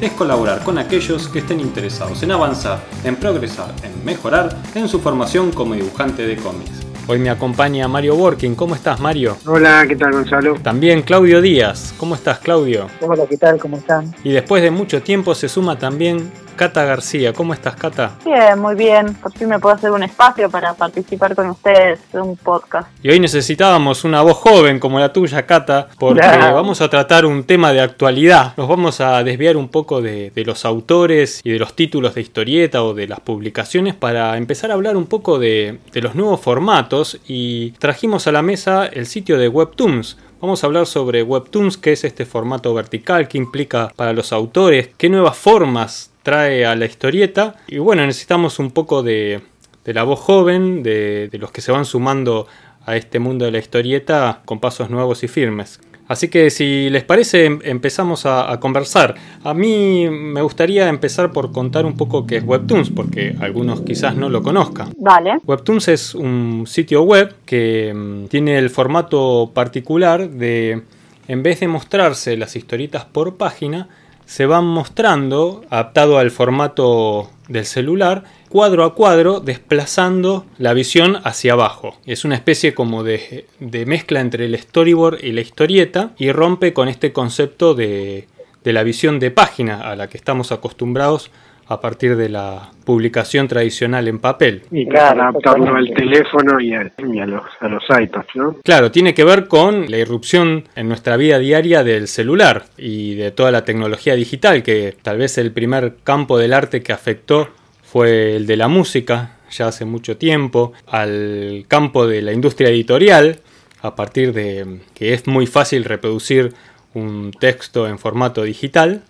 [0.00, 5.00] es colaborar con aquellos que estén interesados en avanzar, en progresar, en mejorar en su
[5.00, 6.70] formación como dibujante de cómics.
[7.06, 8.54] Hoy me acompaña Mario Working.
[8.54, 9.36] ¿Cómo estás, Mario?
[9.44, 10.54] Hola, ¿qué tal, Gonzalo?
[10.62, 11.92] También Claudio Díaz.
[11.98, 12.86] ¿Cómo estás, Claudio?
[13.00, 13.58] Hola, ¿qué tal?
[13.58, 14.14] ¿Cómo están?
[14.22, 17.32] Y después de mucho tiempo se suma también Cata García.
[17.32, 18.12] ¿Cómo estás, Cata?
[18.24, 19.14] Bien, muy bien.
[19.14, 22.88] Por fin me puedo hacer un espacio para participar con ustedes en un podcast.
[23.02, 27.44] Y hoy necesitábamos una voz joven como la tuya, Cata, porque vamos a tratar un
[27.44, 28.54] tema de actualidad.
[28.56, 32.20] Nos vamos a desviar un poco de, de los autores y de los títulos de
[32.20, 36.40] historieta o de las publicaciones para empezar a hablar un poco de, de los nuevos
[36.40, 40.16] formatos y trajimos a la mesa el sitio de Webtoons.
[40.40, 44.88] Vamos a hablar sobre Webtoons, qué es este formato vertical, qué implica para los autores,
[44.96, 47.56] qué nuevas formas trae a la historieta.
[47.68, 49.40] Y bueno, necesitamos un poco de,
[49.84, 52.46] de la voz joven, de, de los que se van sumando
[52.86, 55.80] a este mundo de la historieta con pasos nuevos y firmes.
[56.08, 59.14] Así que si les parece em- empezamos a, a conversar.
[59.44, 64.16] A mí me gustaría empezar por contar un poco qué es Webtoons, porque algunos quizás
[64.16, 64.92] no lo conozcan.
[64.98, 65.34] Vale.
[65.46, 70.82] Webtoons es un sitio web que mm, tiene el formato particular de,
[71.28, 73.88] en vez de mostrarse las historietas por página,
[74.30, 81.54] se van mostrando, adaptado al formato del celular, cuadro a cuadro, desplazando la visión hacia
[81.54, 81.96] abajo.
[82.06, 86.72] Es una especie como de, de mezcla entre el storyboard y la historieta y rompe
[86.72, 88.28] con este concepto de,
[88.62, 91.32] de la visión de página a la que estamos acostumbrados
[91.70, 94.62] a partir de la publicación tradicional en papel.
[94.72, 98.56] Y Claro, adaptarlo al teléfono y, a, y a los, a los iPads, ¿no?
[98.64, 103.30] Claro, tiene que ver con la irrupción en nuestra vida diaria del celular y de
[103.30, 107.48] toda la tecnología digital, que tal vez el primer campo del arte que afectó
[107.84, 113.38] fue el de la música, ya hace mucho tiempo, al campo de la industria editorial,
[113.80, 116.52] a partir de que es muy fácil reproducir
[116.94, 119.02] un texto en formato digital,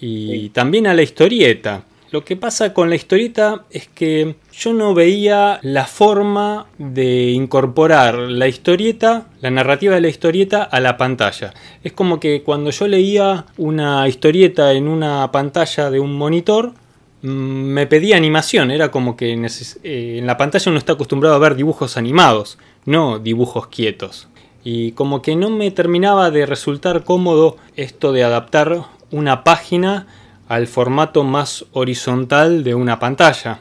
[0.00, 1.82] y también a la historieta.
[2.10, 8.16] Lo que pasa con la historieta es que yo no veía la forma de incorporar
[8.16, 11.52] la historieta, la narrativa de la historieta a la pantalla.
[11.84, 16.72] Es como que cuando yo leía una historieta en una pantalla de un monitor,
[17.20, 18.70] mm, me pedía animación.
[18.70, 23.18] Era como que eh, en la pantalla uno está acostumbrado a ver dibujos animados, no
[23.18, 24.28] dibujos quietos.
[24.64, 30.06] Y como que no me terminaba de resultar cómodo esto de adaptar una página
[30.48, 33.60] al formato más horizontal de una pantalla.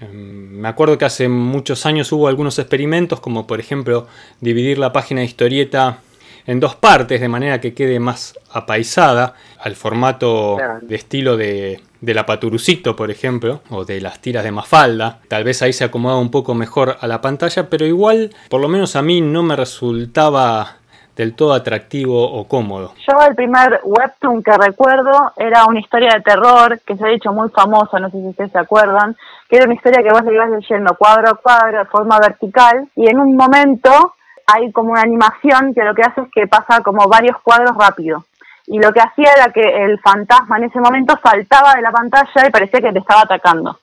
[0.00, 4.06] Em, Me acuerdo que hace muchos años hubo algunos experimentos, como por ejemplo
[4.40, 5.98] dividir la página de historieta
[6.46, 12.14] en dos partes, de manera que quede más apaisada al formato de estilo de, de
[12.14, 15.20] la Paturucito, por ejemplo, o de las tiras de Mafalda.
[15.28, 18.68] Tal vez ahí se acomodaba un poco mejor a la pantalla, pero igual, por lo
[18.68, 20.78] menos a mí no me resultaba
[21.18, 22.94] del todo atractivo o cómodo.
[23.06, 27.32] Yo el primer webtoon que recuerdo era una historia de terror que se ha hecho
[27.32, 29.16] muy famosa, no sé si ustedes se acuerdan,
[29.48, 32.88] que era una historia que vos le ibas leyendo cuadro a cuadro de forma vertical
[32.94, 34.14] y en un momento
[34.46, 38.24] hay como una animación que lo que hace es que pasa como varios cuadros rápido.
[38.68, 42.46] Y lo que hacía era que el fantasma en ese momento saltaba de la pantalla
[42.46, 43.78] y parecía que te estaba atacando.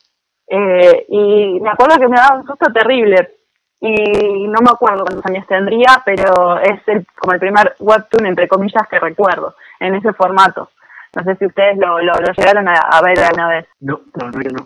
[0.48, 3.30] Eh, y me acuerdo que me daba un susto terrible.
[3.88, 8.48] Y no me acuerdo cuántos años tendría, pero es el, como el primer webtoon, entre
[8.48, 10.70] comillas, que recuerdo en ese formato.
[11.16, 13.68] No sé si ustedes lo, lo, lo llegaron a, a ver alguna vez.
[13.82, 14.66] No, verdad que no.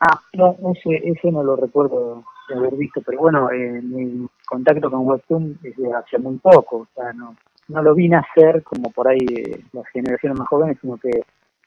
[0.00, 4.90] Ah, No, ese, ese no lo recuerdo de haber visto, pero bueno, eh, mi contacto
[4.90, 7.36] con Webtoon es de hace muy poco, o sea, no,
[7.68, 11.22] no lo vi nacer como por ahí eh, las generaciones más jóvenes, sino que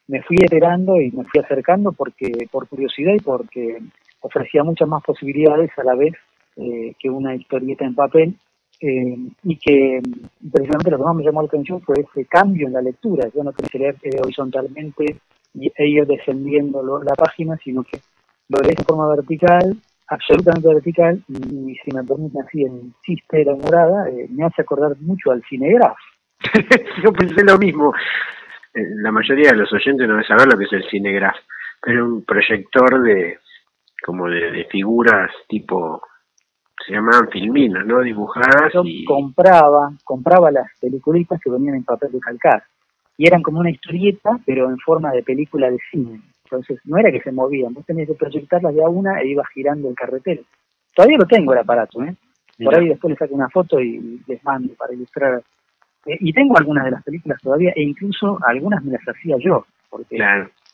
[0.07, 3.79] me fui enterando y me fui acercando porque por curiosidad y porque
[4.21, 6.13] ofrecía muchas más posibilidades a la vez
[6.55, 8.35] eh, que una historieta en papel
[8.81, 10.01] eh, y que
[10.51, 13.29] precisamente lo que más me llamó la atención fue ese cambio en la lectura.
[13.33, 15.05] Yo no quería leer eh, horizontalmente
[15.53, 17.99] y, e ir descendiendo la página, sino que
[18.49, 23.55] lo lees de forma vertical, absolutamente vertical, y, si me permiten así en chiste la
[23.55, 25.97] morada, me hace acordar mucho al cinegraph.
[27.03, 27.93] Yo pensé lo mismo.
[28.73, 31.37] La mayoría de los oyentes no deben saber lo que es el cinegraph,
[31.81, 33.37] pero un proyector de
[34.03, 36.01] como de figuras tipo
[36.85, 38.01] se llamaban filminas, ¿no?
[38.01, 42.63] Dibujadas Yo y compraba, compraba las peliculitas que venían en papel de calcar.
[43.17, 46.21] Y eran como una historieta, pero en forma de película de cine.
[46.45, 49.47] Entonces, no era que se movían, vos tenías que proyectarlas de a una e ibas
[49.53, 50.45] girando el carretel.
[50.95, 52.15] Todavía lo tengo el aparato, ¿eh?
[52.63, 55.41] Por ahí después le saco una foto y les mando para ilustrar.
[56.05, 59.65] Eh, y tengo algunas de las películas todavía, e incluso algunas me las hacía yo,
[59.89, 60.17] porque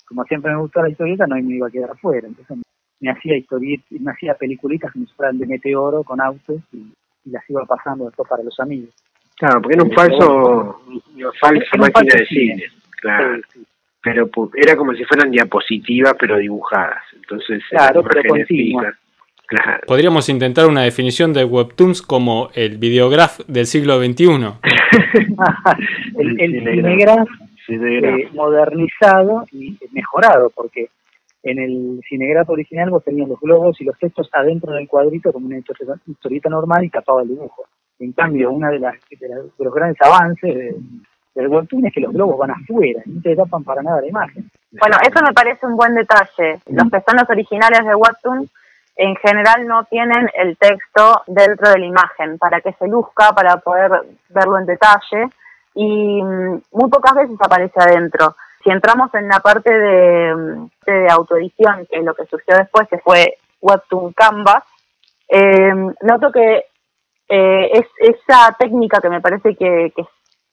[0.08, 2.28] como siempre me gustó la historieta, no me iba a quedar afuera.
[2.28, 2.58] Entonces
[3.00, 6.86] me hacía historietas, me hacía peliculitas que me fueran de meteoro con autos y,
[7.26, 8.94] las iba pasando después para los amigos.
[9.36, 10.80] Claro, porque era un falso,
[11.16, 12.64] una falsa máquina de cine,
[13.02, 13.42] claro.
[14.04, 17.02] Pero era como si fueran diapositivas, pero dibujadas.
[17.16, 18.36] Entonces, claro, pero
[19.88, 24.26] Podríamos intentar una definición de Webtoons como el videograph del siglo XXI.
[26.20, 27.28] el, el cinegraph,
[27.68, 30.90] eh, modernizado y mejorado, porque
[31.46, 35.46] en el cinegraph original vos tenías los globos y los textos adentro del cuadrito como
[35.46, 37.66] una historieta normal y tapaba el dibujo.
[38.00, 40.76] En cambio, uno de, de, los grandes avances
[41.36, 44.50] del webtoon es que los globos van afuera, no te tapan para nada la imagen.
[44.72, 46.60] Bueno, eso me parece un buen detalle.
[46.66, 48.50] Los pestañas originales de webtoon
[48.96, 53.58] en general no tienen el texto dentro de la imagen para que se luzca, para
[53.58, 53.92] poder
[54.30, 55.30] verlo en detalle
[55.76, 58.36] y mm, muy pocas veces aparece adentro.
[58.66, 63.38] Si entramos en la parte de, autoedición, que es lo que surgió después, que fue
[63.62, 64.64] Webtoon Canvas,
[65.30, 65.72] eh,
[66.02, 66.66] noto que
[67.30, 69.94] eh, es esa técnica que me parece que,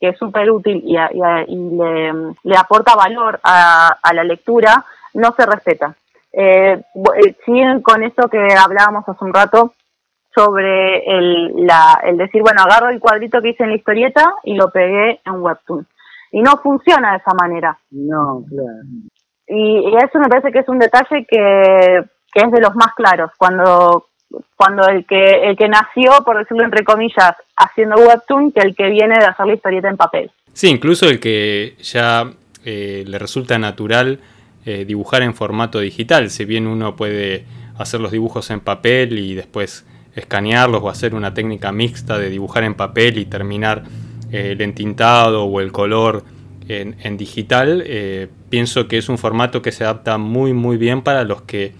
[0.00, 2.12] es súper útil y, y, le,
[2.43, 5.97] le, aporta valor a, a la lectura, no se respeta.
[6.32, 9.73] Eh, eh, siguen con esto que hablábamos hace un rato
[10.35, 14.55] sobre el, la, el decir, bueno, agarro el cuadrito que hice en la historieta y
[14.55, 15.87] lo pegué en Webtoon.
[16.32, 17.79] Y no funciona de esa manera.
[17.90, 18.82] No, claro.
[19.46, 23.31] Y, eso me parece que es un detalle que, que es de los más claros.
[23.37, 24.06] Cuando,
[24.56, 28.88] cuando el que, el que nació, por decirlo entre comillas, haciendo Webtoon, que el que
[28.88, 30.31] viene de hacer la historieta en papel.
[30.52, 32.31] Sí, incluso el que ya
[32.64, 34.20] eh, le resulta natural
[34.64, 37.44] eh, dibujar en formato digital, si bien uno puede
[37.78, 42.64] hacer los dibujos en papel y después escanearlos o hacer una técnica mixta de dibujar
[42.64, 43.82] en papel y terminar
[44.32, 46.25] el entintado o el color
[46.69, 51.25] en, digital, eh, pienso que es un formato que se adapta muy muy bien para
[51.25, 51.73] los que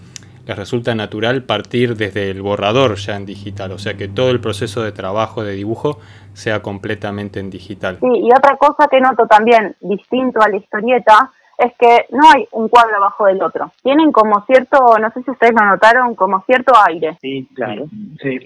[0.45, 4.39] les resulta natural partir desde el borrador ya en digital, o sea que todo el
[4.39, 5.99] proceso de trabajo de dibujo
[6.33, 7.97] sea completamente en digital.
[8.01, 12.47] Sí, y otra cosa que noto también distinto a la historieta es que no hay
[12.51, 13.71] un cuadro abajo del otro.
[13.83, 17.17] Tienen como cierto, no sé si ustedes lo notaron, como cierto aire.
[17.21, 17.85] Sí, claro.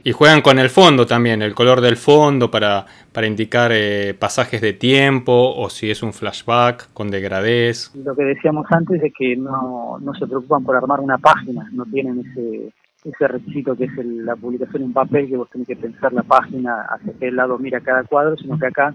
[0.04, 4.62] Y juegan con el fondo también, el color del fondo para, para indicar eh, pasajes
[4.62, 7.92] de tiempo o si es un flashback con degradés.
[7.96, 11.86] Lo que decíamos antes es que no, no se preocupan por armar una página, no
[11.86, 16.12] tienen ese, ese requisito que es la publicación en papel, que vos tenés que pensar
[16.14, 18.94] la página hacia qué lado mira cada cuadro, sino que acá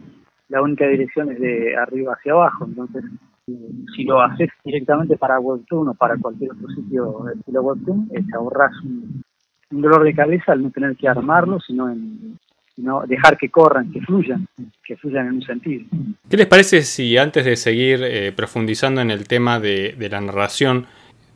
[0.48, 2.66] la única dirección es de arriba hacia abajo.
[2.66, 3.04] Entonces,
[3.46, 8.36] si lo haces directamente para Webtoon o para cualquier otro sitio de estilo Webtoon, te
[8.36, 9.22] ahorras un,
[9.70, 12.38] dolor de cabeza al no tener que armarlo, sino en
[13.06, 14.46] dejar que corran, que fluyan,
[14.84, 15.84] que fluyan en un sentido.
[16.28, 20.86] ¿Qué les parece si antes de seguir eh, profundizando en el tema de, la narración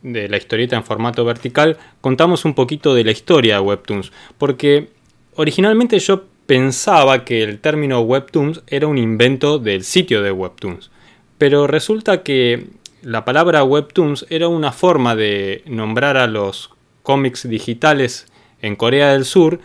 [0.03, 4.13] de la historieta en formato vertical, contamos un poquito de la historia de Webtoons?
[4.39, 4.91] Porque
[5.35, 10.91] originalmente yo pensaba que el término Webtoons era un invento del sitio de Webtoons.
[11.39, 12.67] Pero resulta que
[13.03, 16.71] la palabra webtoons era una forma de nombrar a los
[17.03, 18.27] cómics digitales
[18.63, 19.61] en Corea del Sur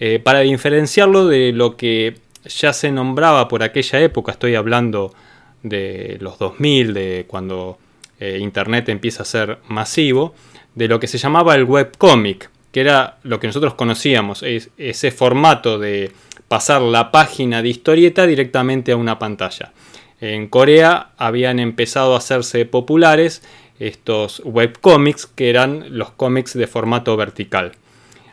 [0.00, 5.14] eh, para diferenciarlo de lo que ya se nombraba por aquella época, estoy hablando
[5.62, 7.78] de los 2000, de cuando
[8.18, 10.34] eh, Internet empieza a ser masivo,
[10.74, 15.78] de lo que se llamaba el webcomic, que era lo que nosotros conocíamos, ese formato
[15.78, 16.10] de
[16.48, 19.72] pasar la página de historieta directamente a una pantalla.
[20.22, 23.42] En Corea habían empezado a hacerse populares
[23.80, 27.72] estos webcomics que eran los cómics de formato vertical.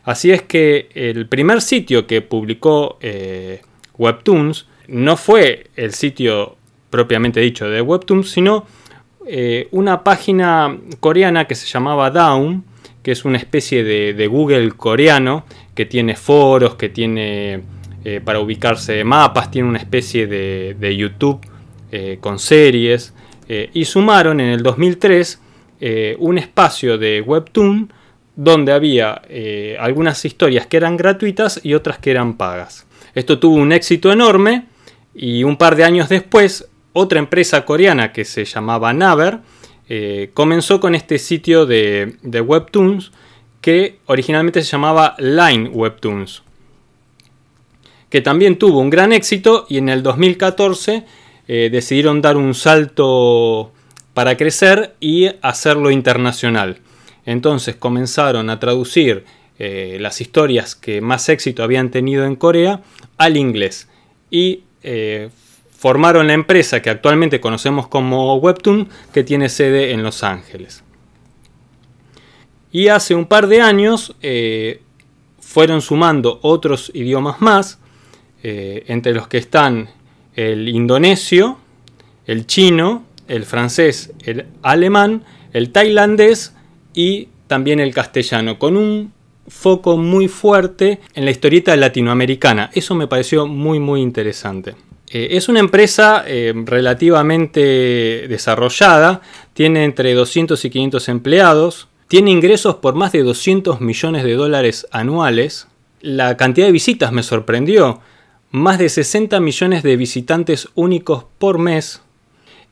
[0.04, 3.62] Así es que el primer sitio que publicó eh,
[3.98, 6.58] Webtoons no fue el sitio
[6.92, 8.68] propiamente dicho de Webtoons, sino
[9.26, 12.66] eh, una página coreana que se llamaba Down,
[13.02, 15.44] que es una especie de, Google coreano,
[15.74, 17.64] que tiene foros, que tiene
[18.06, 21.42] eh, para ubicarse mapas, tiene una especie de YouTube
[21.92, 23.14] eh, con series,
[23.48, 25.42] eh, y sumaron en el 2003
[25.82, 27.92] eh, un espacio de Webtoon
[28.36, 29.22] donde había
[29.80, 32.88] algunas historias que eran gratuitas y otras que eran pagas.
[33.14, 34.66] Esto tuvo un éxito enorme
[35.14, 39.40] y un par de años después otra empresa coreana que se llamaba Naver
[40.34, 43.12] comenzó con este sitio de, de Webtoons
[43.60, 46.44] que originalmente se llamaba Line Webtoons
[48.10, 51.06] que también tuvo un gran éxito y en el 2014
[51.52, 53.72] eh, decidieron dar un salto
[54.14, 56.78] para crecer y hacerlo internacional.
[57.26, 59.26] Entonces comenzaron a traducir
[59.58, 62.82] eh, las historias que más éxito habían tenido en Corea
[63.18, 63.90] al inglés
[64.30, 65.32] y eh,
[65.76, 70.84] formaron la empresa que actualmente conocemos como Webtoon que tiene sede en Los Ángeles.
[72.72, 74.16] Y hace un par de años
[75.40, 77.80] fueron sumando otros idiomas más,
[78.44, 79.90] entre los que están
[80.36, 81.58] el indonesio,
[82.26, 86.54] el chino, el francés, el alemán, el tailandés
[86.94, 89.14] y también el castellano, con un
[89.48, 92.70] foco muy fuerte en la historieta latinoamericana.
[92.74, 94.76] Eso me pareció muy muy interesante.
[95.12, 99.22] Eh, es una empresa eh, relativamente desarrollada,
[99.54, 104.88] tiene entre 200 y 500 empleados, tiene ingresos por más de 200 millones de dólares
[104.92, 105.68] anuales.
[106.02, 108.02] La cantidad de visitas me sorprendió,
[108.52, 112.02] más de 60 millones de visitantes únicos por mes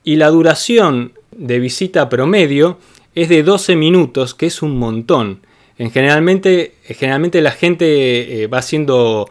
[0.04, 2.78] y la duración de visita promedio
[3.14, 5.42] es de 12 minutos, que es un montón.
[5.78, 9.30] En generalmente, generalmente la gente eh, va haciendo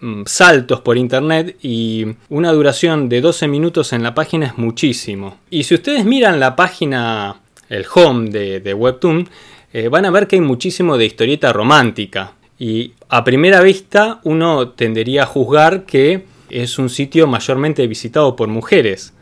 [0.00, 5.38] mm, saltos por internet y una duración de 12 minutos en la página es muchísimo.
[5.50, 9.28] Y si ustedes miran la página, el home de, Webtoon,
[9.72, 12.32] eh, van a ver que hay muchísimo de historieta romántica.
[12.58, 18.48] Y a primera vista uno tendería a juzgar que es un sitio mayormente visitado por
[18.48, 19.14] mujeres.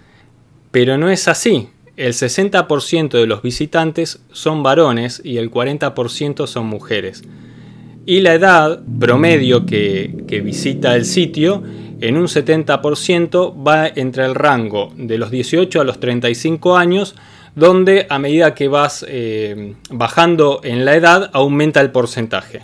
[0.71, 6.67] Pero no es así el 60% de los visitantes son varones y el 40% son
[6.67, 7.23] mujeres.
[8.07, 10.12] Y la edad promedio que,
[10.45, 11.62] visita el sitio
[12.00, 17.14] en un 70% va entre el rango de los 18 a los 35 años,
[17.55, 22.62] donde a medida que vas eh, bajando en la edad aumenta el porcentaje.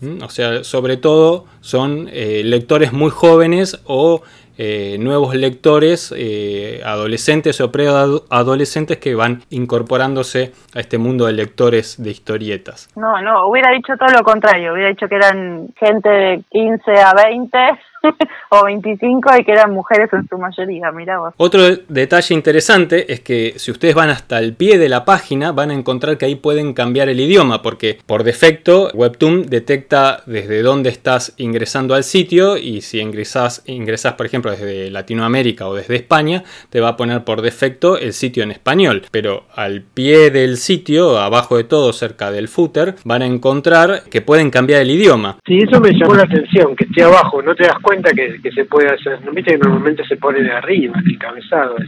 [0.00, 0.22] ¿Mm?
[0.22, 4.22] O sea, sobre todo son eh, lectores muy jóvenes o
[4.58, 12.02] eh, nuevos lectores, eh, adolescentes o preadolescentes que van incorporándose a este mundo de lectores
[12.02, 12.88] de historietas.
[12.96, 17.12] No, no, hubiera dicho todo lo contrario, hubiera dicho que eran gente de 15 a
[17.12, 17.58] 20
[18.50, 21.34] o 25 y que eran mujeres en su mayoría, mira vos.
[21.36, 25.70] Otro detalle interesante es que si ustedes van hasta el pie de la página van
[25.70, 30.90] a encontrar que ahí pueden cambiar el idioma porque por defecto Webtoon detecta desde dónde
[30.90, 36.44] estás ingresando al sitio y si ingresas, ingresas por ejemplo desde Latinoamérica o desde España
[36.70, 41.18] te va a poner por defecto el sitio en español pero al pie del sitio
[41.18, 45.38] abajo de todo cerca del footer van a encontrar que pueden cambiar el idioma.
[45.46, 48.64] Sí, eso me llamó la atención que esté abajo, no te das cuenta que, se
[48.64, 49.24] puede hacer.
[49.24, 51.00] ¿No viste que normalmente se pone de arriba?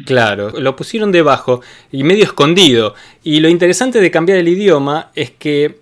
[0.05, 2.95] Claro, lo pusieron debajo y medio escondido.
[3.23, 5.77] Y lo interesante de cambiar el idioma es que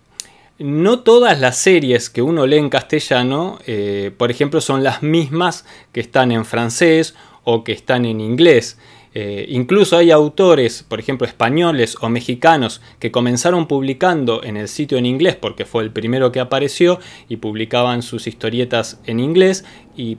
[0.59, 5.67] no todas las series que uno lee en castellano, eh, por ejemplo, son las mismas
[5.93, 7.15] que están en francés
[7.45, 8.79] o que están en inglés.
[9.19, 14.99] Eh, incluso hay autores, por ejemplo, españoles o mexicanos, que comenzaron publicando en el sitio
[14.99, 19.65] en inglés porque fue el primero que apareció y publicaban sus historietas en inglés
[19.97, 20.19] y,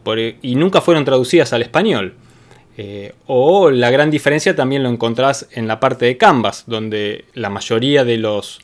[0.56, 2.16] nunca fueron traducidas al español.
[2.75, 7.51] Eh, o la gran diferencia también lo encontrás en la parte de Canvas, donde la
[7.51, 8.62] mayoría de, los,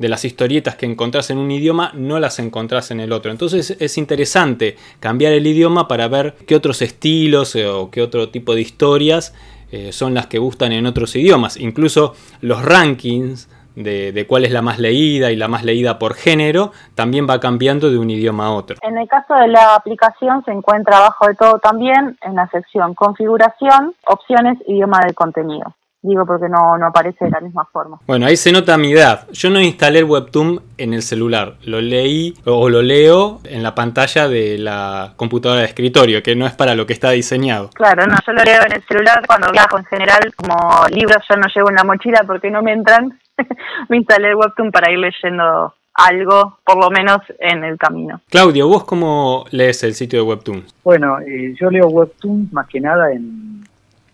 [0.00, 3.30] de las historietas que encontrás en un idioma no las encontrás en el otro.
[3.30, 8.30] Entonces es interesante cambiar el idioma para ver qué otros estilos eh, o qué otro
[8.30, 9.32] tipo de historias
[9.76, 11.58] eh, son las que gustan en otros idiomas.
[11.58, 16.72] Incluso los rankings de, cuál es la más leída y la más leída por género
[16.94, 18.78] también va cambiando de un idioma a otro.
[18.80, 22.94] En el caso de la aplicación se encuentra abajo de todo también en la sección
[22.94, 25.74] configuración, opciones, idioma del contenido
[26.06, 27.98] digo porque no, no aparece de la misma forma.
[28.06, 29.26] Bueno, ahí se nota mi edad.
[29.32, 33.74] Yo no instalé el Webtoon en el celular, lo leí o lo leo en la
[33.74, 37.70] pantalla de la computadora de escritorio, que no es para lo que está diseñado.
[37.74, 40.56] Claro, no, yo lo leo en el celular cuando viajo en general, como
[40.90, 43.18] libros yo no llevo en la mochila porque no me entran.
[43.88, 48.20] me instalé el Webtoon para ir leyendo algo, por lo menos en el camino.
[48.28, 50.64] Claudio, ¿vos cómo lees el sitio de Webtoon?
[50.84, 53.45] Bueno, eh, yo leo Webtoon más que nada en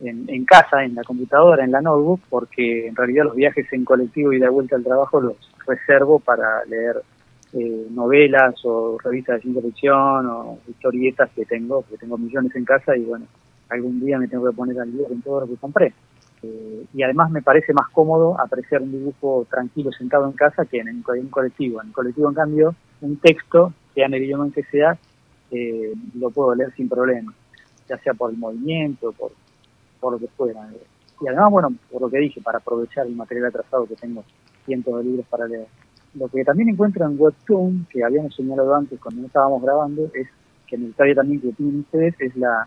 [0.05, 4.33] en, casa, en la computadora, en la notebook, porque en realidad los viajes en colectivo
[4.33, 7.03] y de vuelta al trabajo los reservo para leer
[7.53, 12.65] eh, novelas o revistas de ciencia ficción o historietas que tengo, que tengo millones en
[12.65, 13.27] casa y bueno,
[13.69, 15.93] algún día me tengo que poner al día con todo lo que compré.
[16.43, 20.79] Eh, y además me parece más cómodo apreciar un dibujo tranquilo sentado en casa que
[20.79, 21.81] en, un colectivo.
[21.81, 24.99] En el colectivo, en cambio, un texto, sea en el idioma en que sea,
[25.53, 27.33] eh, lo puedo leer sin problema,
[27.89, 29.33] ya sea por el movimiento, por
[30.03, 30.61] por lo que fuera.
[31.21, 34.25] Y además, bueno, por lo que dije, para aprovechar el material atrasado que tengo
[34.67, 35.69] cientos de libros para leer.
[36.15, 40.27] Lo que también encuentro en Webtoon, que habíamos señalado antes cuando no estábamos grabando, es
[40.67, 42.67] que me gustaría también que tienen ustedes, es la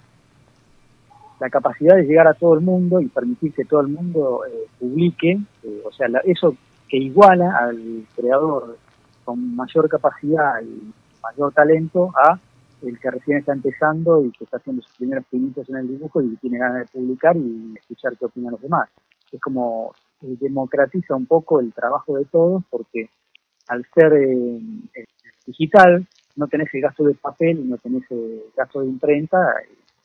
[1.39, 4.67] la capacidad de llegar a todo el mundo y permitir que todo el mundo eh,
[4.79, 6.55] publique, eh, o sea, eso
[6.87, 8.77] que iguala al creador
[9.25, 12.39] con mayor capacidad y mayor talento a
[12.85, 16.21] el que recién está empezando y que está haciendo sus primeros pinitos en el dibujo
[16.21, 18.89] y tiene ganas de publicar y escuchar qué opinan los demás.
[19.31, 23.09] Es como eh, democratiza un poco el trabajo de todos porque
[23.67, 24.13] al ser
[25.45, 29.55] digital no tenés el gasto de papel y no tenés el gasto de imprenta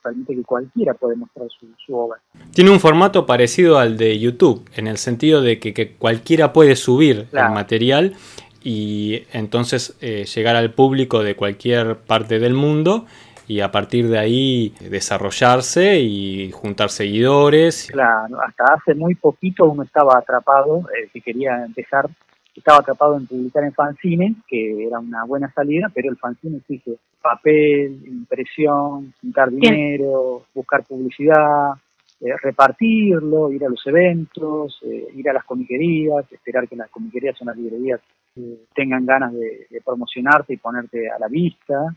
[0.02, 1.46] permite que cualquiera puede mostrar
[1.86, 2.20] su, obra.
[2.52, 7.26] Tiene un formato parecido al de YouTube, en el sentido de que, cualquiera puede subir
[7.32, 8.14] el material
[8.62, 13.06] y entonces eh, llegar al público de cualquier parte del mundo
[13.46, 17.88] y a partir de ahí desarrollarse y juntar seguidores.
[17.90, 22.08] Claro, hasta hace muy poquito uno estaba atrapado, eh, si quería empezar
[22.54, 26.96] estaba atrapado en publicar en fanzine, que era una buena salida, pero el fanzine exige
[27.20, 31.72] papel, impresión, juntar dinero, buscar publicidad,
[32.20, 37.40] eh, repartirlo, ir a los eventos, eh, ir a las comiquerías, esperar que las comiquerías
[37.40, 38.00] o las librerías
[38.36, 41.94] eh, tengan ganas de, promocionarte y ponerte a la vista.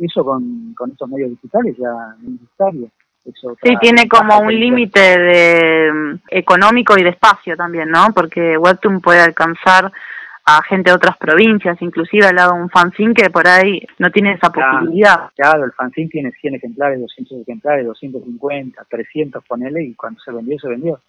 [0.00, 2.90] eso con, con estos medios digitales ya no es necesario.
[3.62, 8.08] Sí, tiene como un límite de mm, económico y de espacio también, ¿no?
[8.14, 9.92] Porque Webtoon puede alcanzar
[10.44, 14.10] a gente de otras provincias, inclusive al lado de un fanzine que por ahí no
[14.10, 15.30] tiene esa posibilidad.
[15.36, 20.58] Claro, el fanzine tiene 100 ejemplares, 200 ejemplares, 250, 300, ponele, y cuando se vendió,
[20.58, 21.00] se vendió.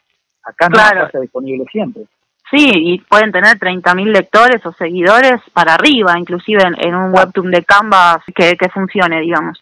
[0.44, 2.04] Acá no está disponible siempre.
[2.52, 7.64] Sí, y pueden tener 30.000 lectores o seguidores para arriba, inclusive en, un webtoon de
[7.64, 9.62] Canvas que, que funcione, digamos.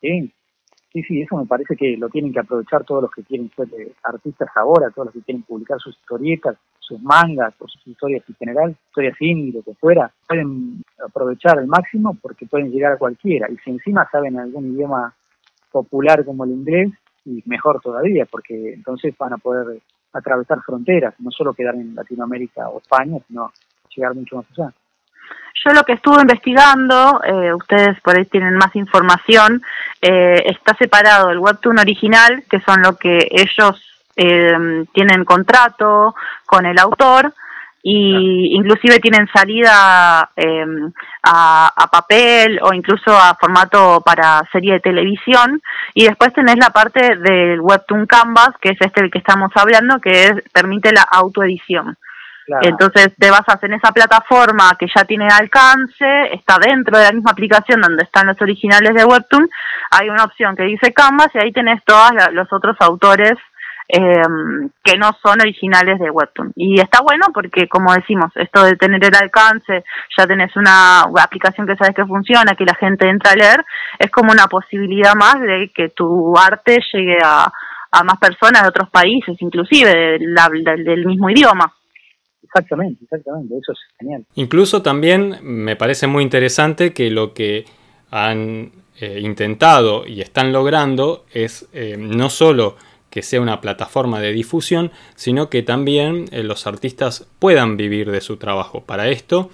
[0.00, 0.32] Sí,
[0.94, 3.66] Sí, sí, eso me parece que lo tienen que aprovechar todos los que quieren ser
[3.76, 8.22] eh, artistas ahora, todos los que quieren publicar sus historietas, sus mangas o sus historias
[8.28, 12.96] en general, historias indie, lo que fuera, pueden aprovechar al máximo porque pueden llegar a
[12.96, 13.50] cualquiera.
[13.50, 15.12] Y si encima saben algún idioma
[15.72, 16.92] popular como el inglés,
[17.24, 19.80] y mejor todavía, porque entonces van a poder
[20.14, 23.52] atravesar fronteras, no solo quedar en Latinoamérica o España, sino
[23.94, 24.72] llegar mucho más allá.
[25.64, 29.62] Yo lo que estuve investigando, eh, ustedes por ahí tienen más información,
[30.02, 33.82] eh, está separado el webtoon original, que son lo que ellos
[34.16, 37.32] eh, tienen contrato con el autor,
[37.86, 40.30] y inclusive tienen salida a,
[41.22, 45.60] a, papel o incluso a formato para serie de televisión.
[45.92, 50.00] Y después tenés la parte del webtoon canvas que es este el que estamos hablando
[50.00, 51.98] que es, permite la autoedición.
[52.62, 57.32] Entonces te basas en esa plataforma que ya tiene alcance, está dentro de la misma
[57.32, 59.48] aplicación donde están los originales de Webtoon,
[59.90, 63.34] hay una opción que dice Canvas y ahí tenés todos los otros autores
[63.88, 66.52] em, que no son originales de Webtoon.
[66.56, 69.84] Y está bueno porque, como decimos, esto de tener el alcance,
[70.16, 73.64] ya tenés una aplicación que sabes que funciona, que la gente entra a leer,
[73.98, 77.50] es como una posibilidad más de que tu arte llegue a,
[78.04, 81.72] más personas de otros países, inclusive del mismo idioma.
[82.42, 84.24] Exactamente, exactamente, eso es genial.
[84.34, 87.64] Incluso también me parece muy interesante que lo que
[88.10, 92.76] han eh, intentado y están logrando es eh, no solo
[93.14, 98.20] que sea una plataforma de difusión, sino que también eh, los artistas puedan vivir de
[98.20, 98.80] su trabajo.
[98.80, 99.50] Para esto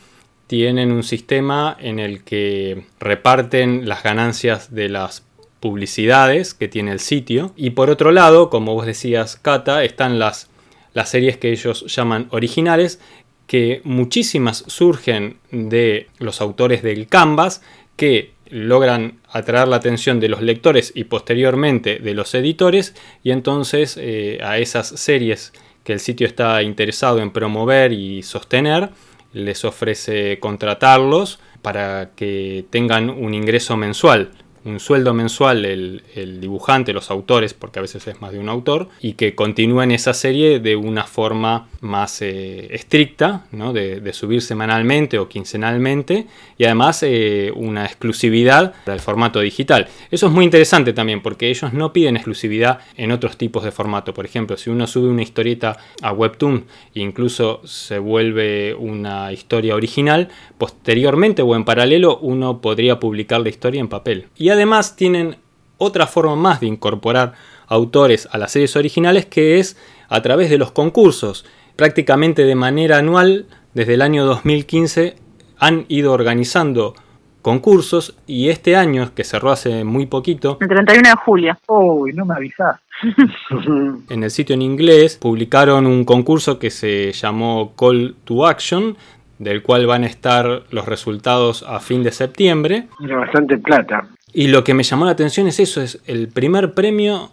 [0.47, 5.27] tienen un sistema en el que reparten las ganancias de las
[5.61, 7.53] publicidades que tiene el sitio.
[7.55, 10.49] Y por otro lado, como vos decías, Cata, están las
[10.95, 12.99] las series que ellos llaman originales,
[13.47, 17.61] que muchísimas surgen de los autores del Canvas,
[17.97, 23.97] que logran atraer la atención de los lectores y posteriormente de los editores, y entonces
[24.01, 25.53] eh, a esas series
[25.85, 28.91] que el sitio está interesado en promover y sostener,
[29.33, 34.31] les ofrece contratarlos para que tengan un ingreso mensual
[34.65, 38.89] un sueldo mensual el, dibujante, los autores, porque a veces es más de un autor,
[39.01, 43.73] y que continúen esa serie de una forma más eh, estricta, ¿no?
[43.73, 46.27] de, subir semanalmente o quincenalmente,
[46.59, 49.89] y además eh, una exclusividad del formato digital.
[50.11, 54.13] Eso es muy interesante también, porque ellos no piden exclusividad en otros tipos de formato.
[54.13, 59.75] Por ejemplo, si uno sube una historieta a Webtoon e incluso se vuelve una historia
[59.75, 64.27] original, posteriormente o en paralelo uno podría publicar la historia en papel.
[64.51, 65.37] Además tienen
[65.79, 67.33] otra forma más de incorporar
[67.67, 69.77] autores a las series originales que es
[70.09, 71.47] a través de los concursos.
[71.77, 75.17] Prácticamente de manera anual, desde el año 2015,
[75.59, 76.95] han ido organizando
[77.43, 80.59] concursos y este año, que cerró hace muy poquito...
[80.61, 81.59] El 31 de julio.
[81.69, 82.81] Uy, no me avisás.
[84.11, 88.97] en el sitio en inglés publicaron un concurso que se llamó Call to Action,
[89.39, 92.89] del cual van a estar los resultados a fin de septiembre.
[93.03, 94.07] Era bastante plata.
[94.33, 97.31] Y lo que me llamó la atención es eso, es el primer premio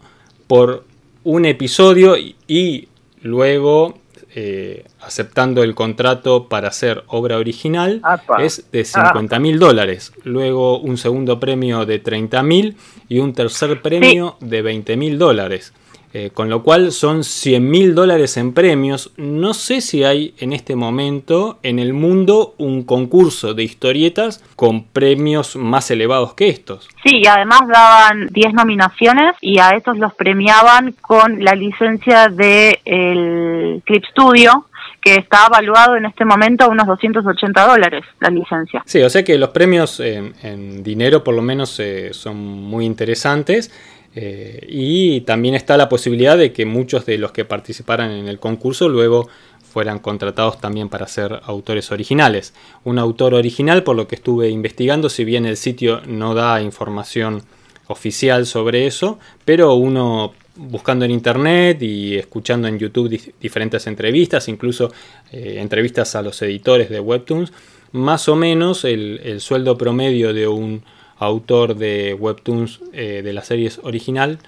[0.47, 0.85] por
[1.23, 2.87] un episodio y,
[3.21, 3.99] luego
[4.35, 8.01] eh, aceptando el contrato para hacer obra original
[8.39, 10.13] es de 50 mil dólares.
[10.23, 12.77] Luego un segundo premio de 30 mil
[13.09, 15.73] y un tercer premio de 20 mil dólares.
[16.13, 19.11] Eh, con lo cual son 100 mil dólares en premios.
[19.17, 24.85] No sé si hay en este momento en el mundo un concurso de historietas con
[24.85, 26.87] premios más elevados que estos.
[27.03, 32.77] Sí, y además daban 10 nominaciones y a estos los premiaban con la licencia del
[32.85, 34.65] el Clip Studio
[35.01, 38.81] que está evaluado en este momento a unos 280 dólares la licencia.
[38.85, 43.71] Sí, o sea que los premios en, dinero por lo menos eh, son muy interesantes
[44.15, 48.39] eh, y también está la posibilidad de que muchos de los que participaran en el
[48.39, 49.27] concurso luego
[49.71, 52.53] fueran contratados también para ser autores originales.
[52.83, 57.43] Un autor original, por lo que estuve investigando, si bien el sitio no da información
[57.87, 64.91] oficial sobre eso, pero uno buscando en internet y escuchando en YouTube diferentes entrevistas, incluso
[65.31, 67.53] eh, entrevistas a los editores de Webtoons,
[67.91, 70.83] más o menos el sueldo promedio de un
[71.19, 74.39] autor de webtoons eh, de la serie original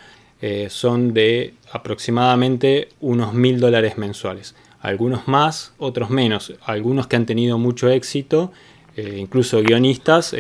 [0.41, 4.55] eh, son de aproximadamente unos mil dólares mensuales.
[4.79, 6.53] Algunos más, otros menos.
[6.63, 8.51] Algunos que han tenido mucho éxito,
[8.95, 10.33] eh, incluso guionistas,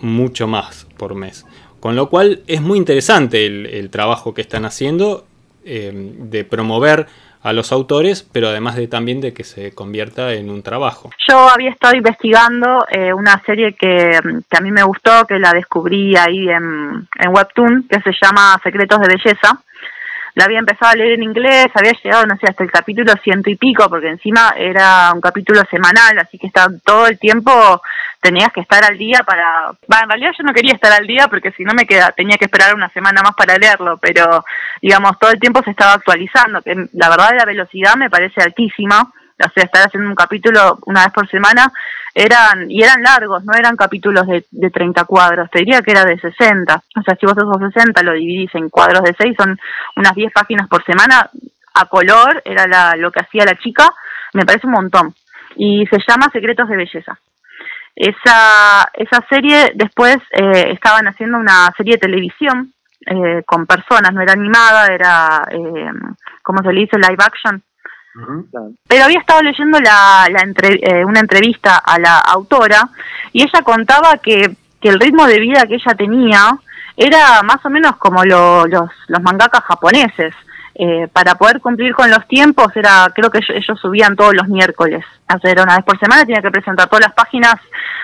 [0.00, 1.46] mucho más por mes.
[1.80, 5.24] Con lo cual es muy interesante el trabajo que están haciendo
[5.64, 7.06] de promover
[7.42, 11.10] a los autores, pero además de también de que se convierta en un trabajo.
[11.28, 15.52] Yo había estado investigando eh, una serie que, que, a mí me gustó, que la
[15.52, 19.60] descubrí ahí en, en Webtoon, que se llama Secretos de Belleza.
[20.34, 23.50] La había empezado a leer en inglés, había llegado, no sé, hasta el capítulo ciento
[23.50, 27.82] y pico, porque encima era un capítulo semanal, así que estaba todo el tiempo
[28.20, 29.70] tenías que estar al día para...
[29.70, 32.44] en realidad yo no quería estar al día porque si no me queda, tenía que
[32.44, 34.44] esperar una semana más para leerlo, pero
[34.82, 39.00] digamos, todo el tiempo se estaba actualizando, que la verdad la velocidad me parece altísima,
[39.00, 41.72] o sea, estar haciendo un capítulo una vez por semana,
[42.14, 46.04] eran, y eran largos, no eran capítulos de, de 30 cuadros, te diría que era
[46.04, 49.58] de 60, o sea, si vos esos 60 lo dividís en cuadros de 6, son
[49.96, 51.30] unas 10 páginas por semana,
[51.74, 53.88] a color, era la, lo que hacía la chica,
[54.34, 55.14] me parece un montón,
[55.56, 57.18] y se llama Secretos de Belleza.
[57.94, 62.72] Esa, esa serie después eh, estaban haciendo una serie de televisión
[63.06, 65.90] eh, con personas, no era animada, era, eh,
[66.42, 66.98] ¿cómo se le dice?
[66.98, 67.62] Live action.
[68.88, 72.88] Pero había estado leyendo la, la eh, una entrevista a la autora
[73.32, 76.58] y ella contaba que, que el ritmo de vida que ella tenía
[76.96, 80.34] era más o menos como los, los mangakas japoneses.
[80.74, 85.04] Eh, para poder cumplir con los tiempos, era creo que ellos, subían todos los miércoles.
[85.26, 87.56] Hacer una vez por semana, tenía que presentar todas las páginas,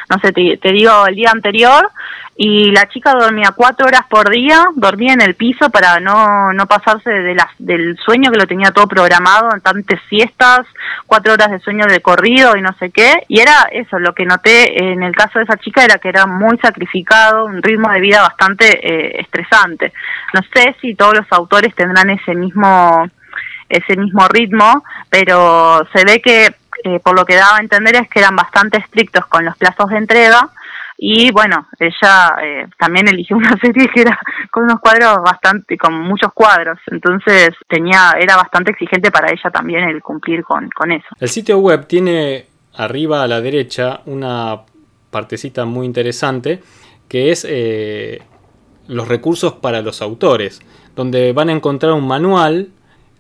[0.09, 1.91] no sé, te, digo, el día anterior,
[2.39, 6.67] y la chica dormía cuatro horas por día, dormía en el piso para no, no
[6.67, 10.67] pasarse de del sueño que lo tenía todo programado, en tantas siestas,
[11.07, 14.27] cuatro horas de sueño de corrido y no sé qué, y era eso, lo que
[14.27, 18.01] noté en el caso de esa chica era que era muy sacrificado, un ritmo de
[18.01, 19.93] vida bastante eh, estresante.
[20.35, 23.09] No sé si todos los autores tendrán ese mismo,
[23.69, 28.09] ese mismo ritmo, pero se ve que eh, por lo que daba a entender es
[28.09, 30.51] que eran bastante estrictos con los plazos de entrega,
[30.99, 34.19] y bueno, ella eh, también eligió una serie que era
[34.51, 39.85] con unos cuadros bastante, con muchos cuadros, entonces tenía, era bastante exigente para ella también
[39.85, 41.07] el cumplir con, con eso.
[41.21, 44.61] El sitio web tiene arriba a la derecha una
[45.11, 46.61] partecita muy interesante
[47.09, 48.23] que es eh,
[48.89, 50.61] los recursos para los autores,
[50.95, 52.69] donde van a encontrar un manual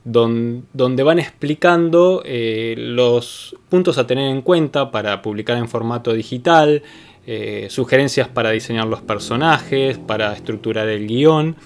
[0.07, 6.85] donde, van explicando eh, los puntos a tener en cuenta para publicar en formato digital,
[7.27, 11.57] eh, sugerencias para diseñar los personajes, para estructurar el guion.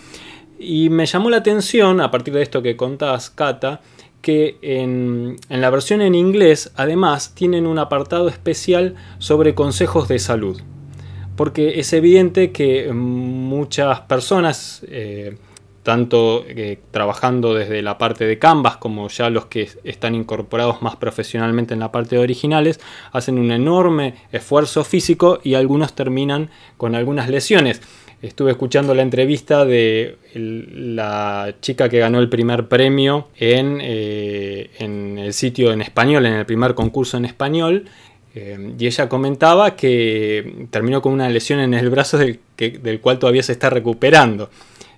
[0.58, 3.82] Y me llamó la atención, a partir de esto que contás, Kata,
[4.22, 10.18] que en, en, la versión en inglés además tienen un apartado especial sobre consejos de
[10.18, 10.62] salud.
[11.36, 15.36] Porque es evidente que muchas personas eh,
[15.82, 20.96] tanto eh, trabajando desde la parte de Canvas como ya los que están incorporados más
[20.96, 22.80] profesionalmente en la parte de originales,
[23.12, 27.80] hacen un enorme esfuerzo físico y algunos terminan con algunas lesiones.
[28.22, 35.18] Estuve escuchando la entrevista de la chica que ganó el primer premio en, eh, en,
[35.18, 37.86] el sitio en español, en el primer concurso en español,
[38.34, 43.18] eh, y ella comentaba que terminó con una lesión en el brazo del, del cual
[43.18, 44.50] todavía se está recuperando.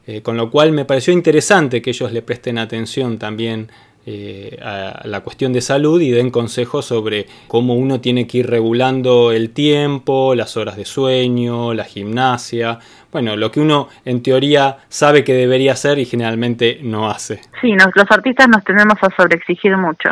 [0.06, 3.70] Eh, con lo cual me pareció interesante que ellos le presten atención también
[4.04, 8.50] eh, a la cuestión de salud y den consejos sobre cómo uno tiene que ir
[8.50, 12.80] regulando el tiempo, las horas de sueño, la gimnasia,
[13.12, 17.42] bueno, lo que uno en teoría sabe que debería hacer y generalmente no hace.
[17.60, 20.10] Sí, los artistas nos tenemos a sobreexigir mucho.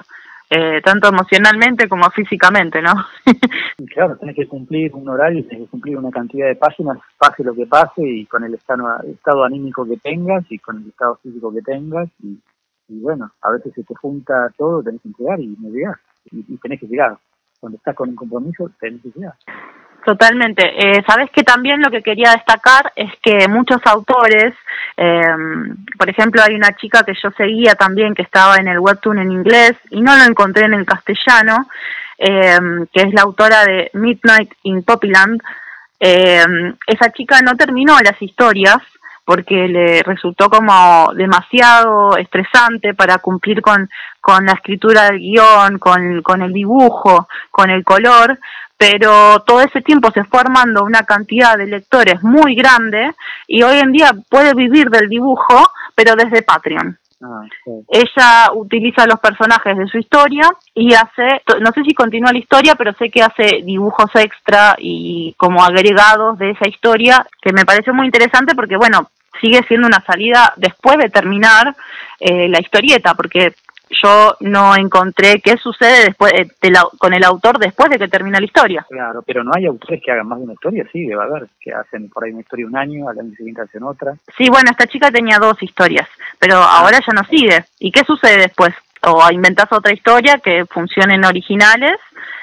[0.53, 2.93] Eh, tanto emocionalmente como físicamente, ¿no?
[3.95, 7.55] claro, tenés que cumplir un horario, tenés que cumplir una cantidad de páginas, pase lo
[7.55, 11.53] que pase, y con el estado, estado anímico que tengas y con el estado físico
[11.53, 12.37] que tengas, y,
[12.89, 16.01] bueno, a veces se te junta todo, tenés que entregar y llegas,
[16.33, 17.17] y, y tenés que llegar.
[17.61, 19.35] Cuando estás con un compromiso, tenés que llegar.
[20.05, 20.63] Totalmente.
[20.65, 24.55] Eh, Sabes que también lo que quería destacar es que muchos autores,
[24.97, 25.23] eh,
[25.99, 29.33] por ejemplo, hay una chica que yo seguía también que estaba en el webtoon en
[29.33, 31.69] inglés y no lo encontré en el castellano,
[32.19, 32.59] eh,
[32.93, 35.41] que es la autora de Midnight in Poppyland.
[35.99, 36.45] Eh,
[36.87, 38.79] esa chica no terminó las historias
[39.25, 43.89] porque le resultó como demasiado estresante para cumplir con,
[44.21, 48.39] con la escritura del guion, con, con el dibujo, con el color,
[48.77, 53.15] pero todo ese tiempo se fue armando una cantidad de lectores muy grande
[53.47, 56.99] y hoy en día puede vivir del dibujo, pero desde Patreon.
[57.23, 57.43] Ah,
[57.89, 62.75] Ella utiliza los personajes de su historia y hace, no sé si continúa la historia,
[62.77, 67.93] pero sé que hace dibujos extra y como agregados de esa historia, que me pareció
[67.93, 71.75] muy interesante porque, bueno, sigue siendo una salida después de terminar
[72.21, 73.55] eh, la historieta, porque
[73.91, 76.49] yo no encontré qué sucede después eh,
[76.99, 78.87] con el autor después de que termina la historia.
[78.89, 81.73] Claro, pero no hay autores que hagan más de una historia, sí, debe haber, que
[81.73, 84.15] hacen por ahí una historia un año, al año siguiente hacen otra.
[84.37, 87.65] Sí, bueno, esta chica tenía dos historias, pero ahora ya no sigue.
[87.81, 88.75] ¿Y qué sucede después?
[89.03, 91.99] O inventas otra historia que funcionen originales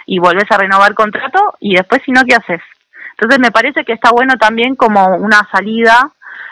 [0.05, 2.61] y vuelves a renovar contrato y después si no, ¿qué haces?
[3.11, 6.11] Entonces me parece que está bueno también como una salida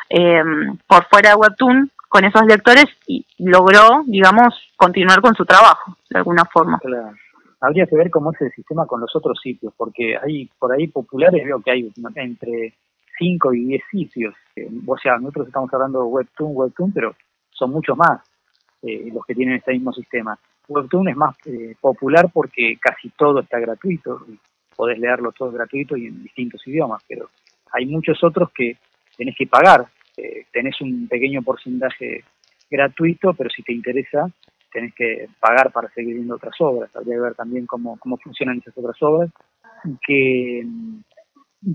[0.10, 0.44] eh,
[0.88, 4.48] por fuera de Webtoon con esos lectores y logró, digamos,
[4.78, 6.80] continuar con su trabajo, de alguna forma.
[7.60, 10.88] Habría que ver cómo es el sistema con los otros sitios, porque hay por ahí
[10.88, 12.74] populares, veo que hay entre
[13.20, 14.34] 5 y 10 sitios.
[14.56, 17.16] Eh, o sea, nosotros estamos hablando de Webtoon, Webtoon, pero
[17.50, 18.22] son muchos más
[18.82, 20.40] eh, los que tienen este mismo sistema.
[20.70, 24.26] Webtoon es más eh, popular porque casi todo está gratuito,
[24.74, 27.30] podés leerlo todo gratuito y en distintos idiomas, pero
[27.74, 28.78] hay muchos otros que
[29.18, 29.86] tenés que pagar
[30.18, 32.24] eh, tenés un pequeño porcentaje
[32.70, 34.30] gratuito, pero si te interesa,
[34.72, 36.94] tenés que pagar para seguir viendo otras obras.
[36.96, 39.30] Habría que ver también cómo, cómo funcionan esas otras obras,
[40.06, 41.00] que mm,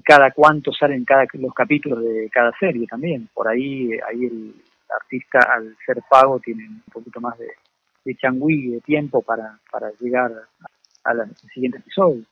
[0.05, 3.29] cada cuánto salen cada, los capítulos de cada serie también.
[3.33, 4.55] Por ahí, ahí el
[5.01, 7.49] artista, al ser pago, tiene un poquito más de,
[8.05, 10.33] de changüí, de tiempo para, para llegar
[11.05, 12.23] al siguiente episodio.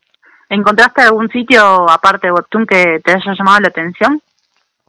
[0.51, 4.21] ¿Encontraste algún sitio, aparte de Webtoon, que te haya llamado la atención?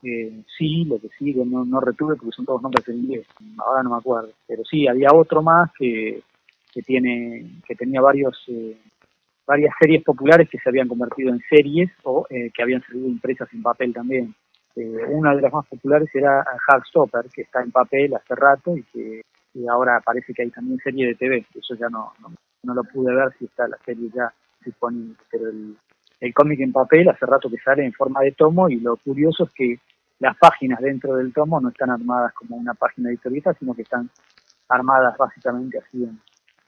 [0.03, 3.83] Eh, sí, lo que sí, no, no retuve porque son todos nombres en inglés, ahora
[3.83, 6.21] no me acuerdo, pero sí, había otro más que,
[6.73, 8.77] que tiene que tenía varios eh,
[9.45, 13.51] varias series populares que se habían convertido en series o eh, que habían sido impresas
[13.51, 14.33] en papel también.
[14.75, 18.83] Eh, una de las más populares era Hardstopper, que está en papel hace rato y
[18.83, 19.21] que
[19.67, 21.45] ahora parece que hay también serie de TV.
[21.55, 22.31] Eso ya no, no,
[22.61, 24.31] no lo pude ver si está la serie ya
[24.63, 25.75] disponible, pero el,
[26.19, 29.45] el cómic en papel hace rato que sale en forma de tomo y lo curioso
[29.45, 29.79] es que
[30.19, 33.83] las páginas dentro del tomo no están armadas como una página de historieta, sino que
[33.83, 34.09] están
[34.67, 36.07] armadas básicamente así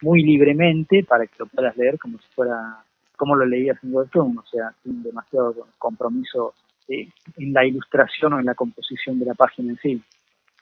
[0.02, 2.84] muy libremente para que lo puedas leer como si fuera
[3.16, 6.56] como lo leías en webtoon, o sea, sin demasiado compromiso
[6.88, 10.02] eh, en la ilustración o en la composición de la página en sí.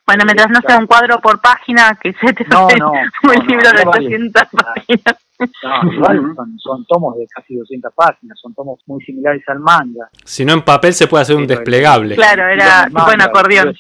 [0.10, 2.92] Bueno, mientras no sea un cuadro por página, que se te no, no,
[3.24, 5.16] un libro de 300 páginas.
[5.62, 10.10] No, igual son, tomos de casi 200 páginas, son tomos muy similares al manga.
[10.26, 12.16] Si no en papel se puede hacer un desplegable.
[12.16, 13.78] Claro, era tipo en acordeón.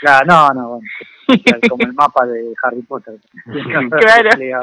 [0.00, 3.14] Claro, no, no, bueno, como el mapa de Harry Potter.
[3.90, 4.60] claro.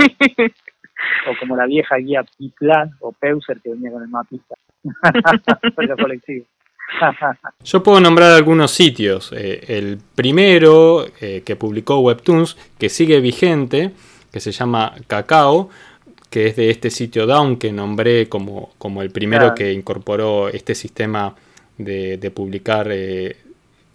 [1.30, 4.56] O como la vieja guía Piplan o Peuser que venía con el mapista.
[6.02, 6.46] colectivo.
[7.64, 9.32] Yo puedo nombrar algunos sitios.
[9.34, 13.92] Eh, el primero eh, que publicó Webtoons, que sigue vigente,
[14.32, 15.70] que se llama Cacao,
[16.30, 20.76] que es de este sitio Down que nombré como, como el primero que incorporó este
[20.76, 21.34] sistema
[21.78, 23.38] de, de publicar eh,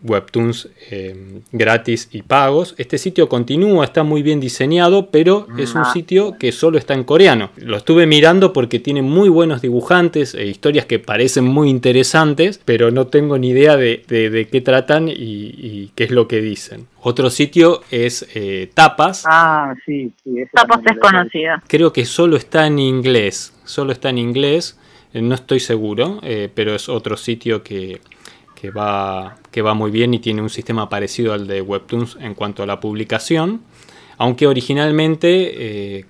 [0.02, 2.74] webtoons eh, gratis y pagos.
[2.78, 5.92] Este sitio continúa, está muy bien diseñado, pero es un ah.
[5.92, 7.50] sitio que solo está en coreano.
[7.56, 12.90] Lo estuve mirando porque tiene muy buenos dibujantes e historias que parecen muy interesantes, pero
[12.90, 16.86] no tengo ni idea de, de, qué tratan y, qué es lo que dicen.
[17.00, 19.24] Otro sitio es eh, Tapas.
[19.26, 20.30] Ah, sí, sí.
[20.52, 21.62] Tapas es conocida.
[21.66, 23.52] Creo que solo está en inglés.
[23.64, 24.78] Solo está en inglés.
[25.12, 26.20] No estoy seguro,
[26.54, 28.00] pero es otro sitio que,
[28.62, 32.34] que va, que va muy bien y tiene un sistema parecido al de Webtoons en
[32.34, 33.60] cuanto a la publicación,
[34.18, 36.04] aunque originalmente eh,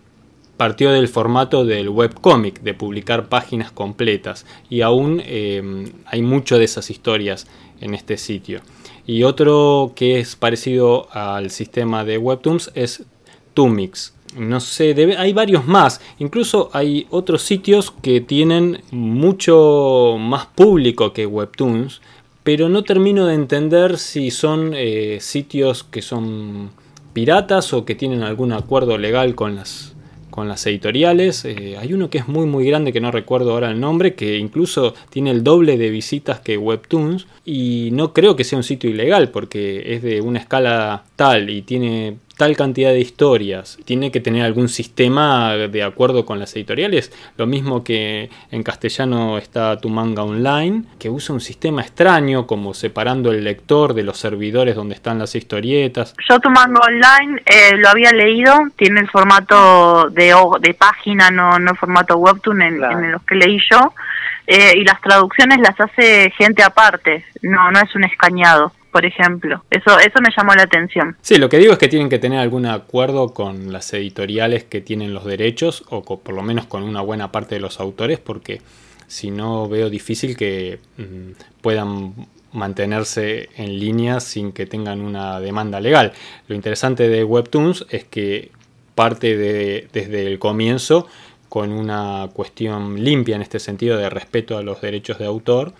[0.58, 6.66] partió del formato del webcomic, de publicar páginas completas, y aún eh, hay mucho de
[6.66, 7.46] esas historias
[7.80, 8.60] en este sitio.
[9.06, 13.06] Y otro que es parecido al sistema de Webtoons es
[13.54, 14.12] Tumix.
[14.36, 16.02] No sé, hay varios más.
[16.18, 22.02] Incluso hay otros sitios que tienen mucho más público que Webtoons.
[22.42, 26.70] Pero no termino de entender si son eh, sitios que son
[27.12, 29.92] piratas o que tienen algún acuerdo legal con las
[30.32, 31.44] con las editoriales.
[31.44, 34.38] Eh, hay uno que es muy muy grande que no recuerdo ahora el nombre, que
[34.38, 38.90] incluso tiene el doble de visitas que Webtoons y no creo que sea un sitio
[38.90, 44.18] ilegal porque es de una escala tal y tiene tal cantidad de historias, tiene que
[44.18, 47.12] tener algún sistema de acuerdo con las editoriales.
[47.36, 52.74] Lo mismo que en castellano está tu manga online, que usa un sistema extraño como
[52.74, 56.16] separando el lector de los servidores donde están las historietas.
[56.28, 61.60] Yo tu manga online eh, lo había leído, tiene el formato de, de página, no,
[61.60, 63.94] no el formato webtoon en, en los que leí yo.
[64.48, 69.64] Eh, y las traducciones las hace gente aparte, no, no es un escañado por ejemplo.
[69.70, 71.16] Eso, eso me llamó la atención.
[71.22, 74.80] Sí, lo que digo es que tienen que tener algún acuerdo con las editoriales que
[74.80, 78.60] tienen los derechos o por lo menos con una buena parte de los autores porque
[79.08, 82.14] si no veo difícil que mm, puedan
[82.52, 86.12] mantenerse en línea sin que tengan una demanda legal.
[86.48, 88.50] Lo interesante de Webtoons es que
[88.94, 91.08] parte de, desde el comienzo
[91.48, 95.72] con una cuestión limpia en este sentido de respeto a los derechos de autor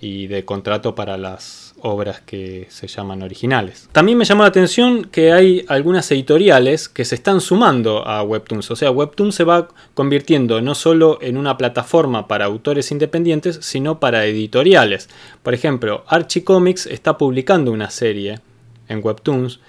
[0.00, 3.88] y de contrato para las obras que se llaman originales.
[3.92, 8.70] También me llamó la atención que hay algunas editoriales que se están sumando a Webtoons,
[8.70, 14.00] o sea, Webtoons se va convirtiendo no solo en una plataforma para autores independientes, sino
[14.00, 15.08] para editoriales.
[15.42, 18.40] Por ejemplo, Archie Comics está publicando una serie
[18.88, 19.60] en Webtoons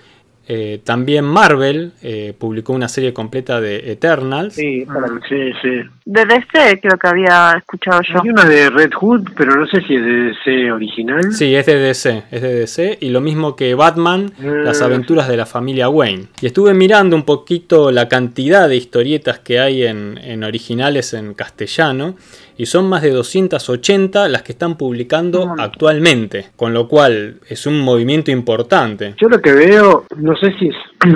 [0.48, 4.56] eh, también Marvel eh, publicó una serie completa de Eternals.
[4.56, 4.86] Sí,
[5.30, 5.82] sí, sí.
[6.04, 8.22] De DC creo que había escuchado yo.
[8.24, 11.32] Hay una de Red Hood, pero no sé si es de DC original.
[11.32, 12.98] Sí, es de DC, es de DC.
[13.02, 14.86] Y lo mismo que Batman, las ah.
[14.86, 16.26] aventuras de la familia Wayne.
[16.42, 21.34] Y estuve mirando un poquito la cantidad de historietas que hay en, en originales en
[21.36, 22.16] castellano
[22.62, 27.80] y son más de 280 las que están publicando actualmente, con lo cual es un
[27.80, 29.16] movimiento importante.
[29.20, 30.76] Yo lo que veo, no sé si es...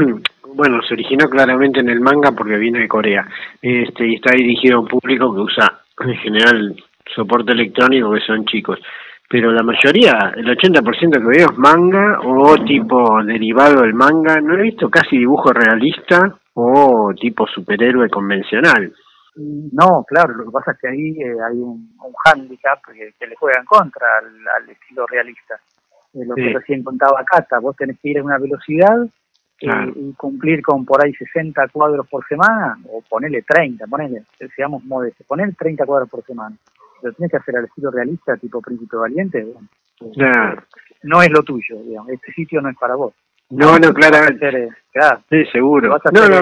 [0.55, 3.27] bueno, se originó claramente en el manga porque vino de Corea
[3.61, 6.83] este, y está dirigido a un público que usa en general
[7.15, 8.79] soporte electrónico que son chicos
[9.29, 14.39] pero la mayoría, el 80% que veo es manga o tipo derivado del manga.
[14.39, 18.93] No he visto casi dibujo realista o tipo superhéroe convencional.
[19.37, 23.35] No, claro, lo que pasa es que ahí eh, hay un, un hándicap que, le
[23.35, 25.59] juega en contra al, estilo realista.
[26.13, 29.05] Eh, lo que recién contaba Cata, vos tenés que ir a una velocidad
[29.59, 34.23] eh, y cumplir con por ahí 60 cuadros por semana, o ponerle 30, ponele,
[34.55, 36.55] seamos modestos, poner 30 cuadros por semana.
[37.01, 39.67] Lo tienes que hacer al estilo realista, tipo Príncipe Valiente, bueno,
[41.03, 43.13] no es lo tuyo, digamos, este sitio no es para vos.
[43.49, 44.69] No, no, claramente.
[45.29, 45.97] Sí, seguro.
[46.11, 46.41] No, no,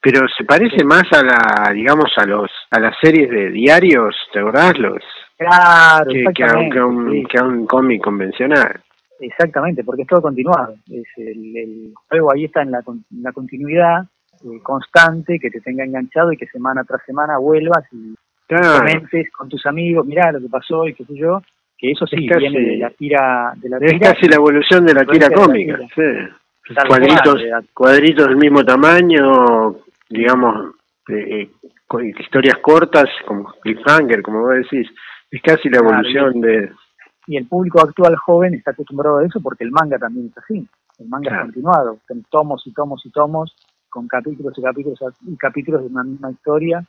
[0.00, 4.40] pero se parece más a la, digamos, a los, a las series de diarios, ¿te
[4.40, 4.78] acordás?
[4.78, 4.98] Los,
[5.36, 8.80] claro, que, a, un, que, a un, cómic convencional.
[9.20, 10.74] Exactamente, porque es todo continuado.
[10.90, 12.82] Es el, juego ahí está en la,
[13.20, 14.04] la continuidad
[14.44, 18.14] eh, constante, que te tenga enganchado y que semana tras semana vuelvas y
[18.48, 21.42] comentes con tus amigos, mirá lo que pasó y qué sé yo,
[21.78, 25.04] que eso sí viene de la tira de la es casi la evolución de la
[25.04, 26.74] tira cómica sí.
[26.88, 27.42] cuadritos
[27.74, 29.76] cuadritos del mismo tamaño
[30.08, 30.74] digamos
[31.08, 31.48] eh,
[32.18, 34.88] historias cortas como cliffhanger como vos decís
[35.30, 36.70] es casi la evolución de
[37.28, 40.66] y el público actual joven está acostumbrado a eso porque el manga también es así
[40.98, 43.54] el manga es continuado son tomos y tomos y tomos
[43.90, 46.84] con capítulos y capítulos y capítulos de una misma historia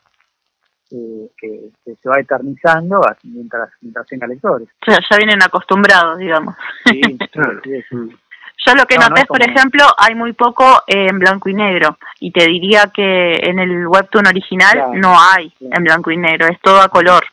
[0.91, 4.67] eh, que, se va eternizando mientras, mientras tenga lectores.
[4.81, 6.55] O sea, ya vienen acostumbrados, digamos.
[6.85, 7.61] Sí, claro.
[8.65, 11.97] Yo lo que noté, por ejemplo, hay muy poco en blanco y negro.
[12.19, 16.59] Y te diría que en el webtoon original no hay en blanco y negro, es
[16.61, 17.23] todo a color.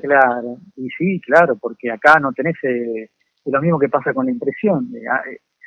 [0.00, 3.10] Claro, y sí, claro, porque acá no tenés eh,
[3.46, 4.90] lo mismo que pasa con la impresión.
[4.94, 5.22] Eh, ah,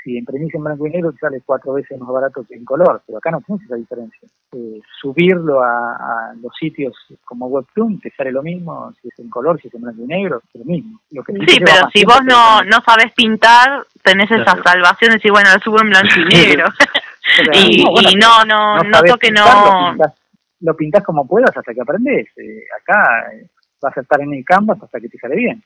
[0.07, 3.01] si imprimís en blanco y negro te sale cuatro veces más barato que en color,
[3.05, 4.29] pero acá no tienes esa diferencia.
[4.53, 6.95] Eh, subirlo a, los sitios
[7.25, 10.07] como Webtoon te sale lo mismo, si es en color, si es en blanco y
[10.07, 11.01] negro, es lo mismo.
[11.09, 15.59] sí, pero si vos no, no sabes pintar, tenés esa salvación de decir, bueno, lo
[15.59, 16.67] subo en blanco y negro.
[17.53, 19.95] y, no, no, no, toque no...
[20.61, 22.25] Lo pintás, como puedas hasta que aprendes.
[22.35, 23.29] Eh, acá
[23.79, 25.61] vas a estar en el canvas hasta que te sale bien.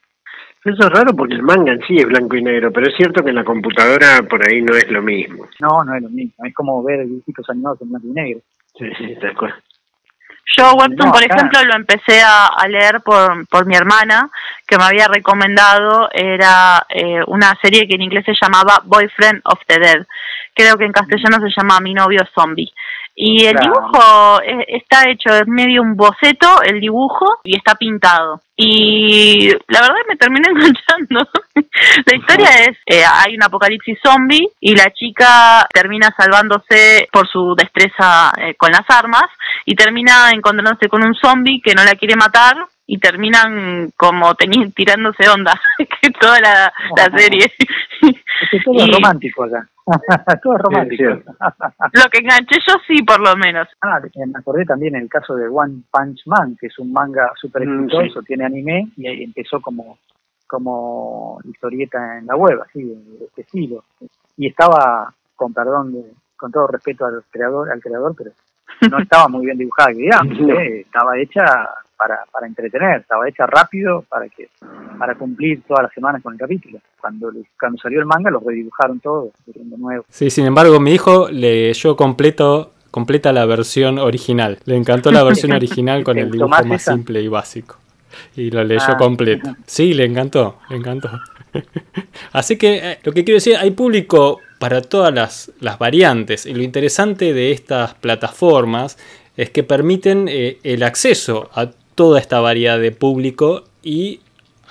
[0.63, 3.23] Eso es raro porque el manga en sí es blanco y negro, pero es cierto
[3.23, 5.47] que en la computadora por ahí no es lo mismo.
[5.59, 6.45] No, no es lo mismo.
[6.45, 8.41] Es como ver dibujitos animados en blanco y negro.
[8.77, 9.55] Sí, sí, tal cual.
[10.57, 14.29] Yo Webtoon, por ejemplo, lo empecé a, leer por, por mi hermana,
[14.67, 19.59] que me había recomendado, era eh, una serie que en inglés se llamaba Boyfriend of
[19.67, 20.05] the Dead.
[20.53, 22.71] Creo que en castellano se llama Mi novio zombie.
[23.15, 28.41] Y el dibujo está hecho, es medio un boceto el dibujo y está pintado.
[28.55, 31.27] Y la verdad me terminé enganchando.
[32.05, 37.55] la historia es, eh, hay un apocalipsis zombie y la chica termina salvándose por su
[37.57, 39.25] destreza eh, con las armas
[39.65, 42.55] y termina encontrándose con un zombie que no la quiere matar
[42.91, 46.73] y terminan como tirándose ondas que toda la,
[47.17, 47.49] serie.
[48.51, 49.65] Es todo romántico acá.
[50.43, 51.05] todo romántico.
[51.93, 53.69] Lo que enganché yo sí, por lo menos.
[53.79, 57.65] Ah, me acordé también el caso de One Punch Man, que es un manga súper
[57.65, 59.97] mm, exitoso, tiene anime y empezó como
[60.45, 63.85] como historieta en la web, así, de este estilo.
[64.35, 68.31] Y estaba, con perdón, de, con todo respeto al creador, al creador, pero
[68.91, 70.81] no estaba muy bien dibujada, digamos, ¿eh?
[70.81, 71.69] estaba hecha
[72.01, 74.49] para, para entretener, estaba hecha rápido para que
[74.97, 76.79] para cumplir todas las semanas con el capítulo.
[76.99, 80.05] Cuando, cuando salió el manga los redibujaron todo, de nuevo.
[80.09, 84.59] Sí, sin embargo, mi hijo leyó completo completa la versión original.
[84.65, 87.77] Le encantó la versión original con el dibujo más simple y básico.
[88.35, 88.97] Y lo leyó ah.
[88.97, 89.55] completo.
[89.65, 91.09] Sí, le encantó, le encantó.
[92.33, 96.45] Así que eh, lo que quiero decir, hay público para todas las, las, variantes.
[96.45, 98.97] Y lo interesante de estas plataformas
[99.37, 104.19] es que permiten eh, el acceso a toda esta variedad de público y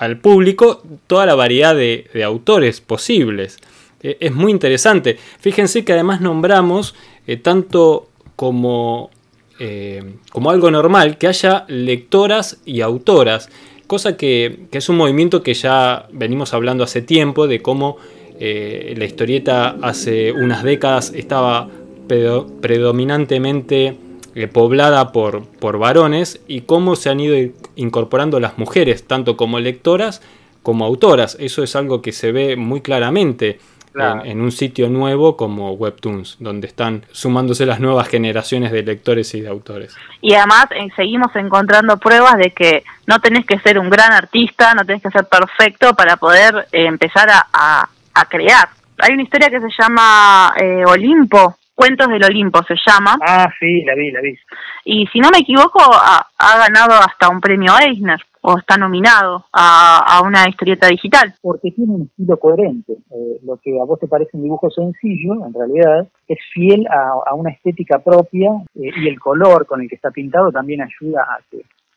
[0.00, 3.58] al público toda la variedad de, autores posibles.
[4.02, 5.18] Eh, es muy interesante.
[5.40, 6.94] Fíjense que además nombramos
[7.26, 9.10] eh, tanto como,
[9.58, 13.50] eh, como algo normal que haya lectoras y autoras,
[13.86, 17.98] cosa que, que, es un movimiento que ya venimos hablando hace tiempo de cómo
[18.40, 21.68] la historieta hace unas décadas estaba
[22.08, 23.98] predominantemente
[24.34, 29.58] eh, poblada por, por varones y cómo se han ido incorporando las mujeres, tanto como
[29.58, 30.22] lectoras
[30.62, 31.36] como autoras.
[31.40, 33.58] Eso es algo que se ve muy claramente
[33.94, 39.40] en, un sitio nuevo como Webtoons, donde están sumándose las nuevas generaciones de lectores y
[39.40, 39.96] de autores.
[40.20, 44.74] Y además eh, seguimos encontrando pruebas de que no tenés que ser un gran artista,
[44.74, 48.68] no tenés que ser perfecto para poder eh, empezar a, a, crear.
[48.98, 50.54] Hay una historia que se llama
[50.86, 53.16] Olimpo, Cuentos del Olimpo se llama.
[53.26, 54.36] Ah, sí, la vi, la vi.
[54.84, 60.20] Y si no me equivoco, ha, ganado hasta un premio Eisner o está nominado a,
[60.22, 61.32] una historieta digital.
[61.40, 62.92] Porque tiene un estilo coherente.
[62.92, 67.32] Eh, lo que a vos te parece un dibujo sencillo, en realidad, es fiel a,
[67.34, 71.38] una estética propia eh, y el color con el que está pintado también ayuda a,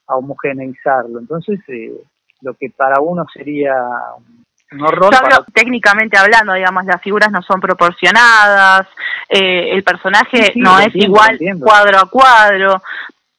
[0.07, 1.19] a homogeneizarlo.
[1.19, 1.91] Entonces, eh,
[2.39, 3.75] lo que para uno sería
[5.53, 8.87] técnicamente hablando, digamos, las figuras no son proporcionadas,
[9.29, 12.81] eh, el personaje no es igual cuadro a cuadro.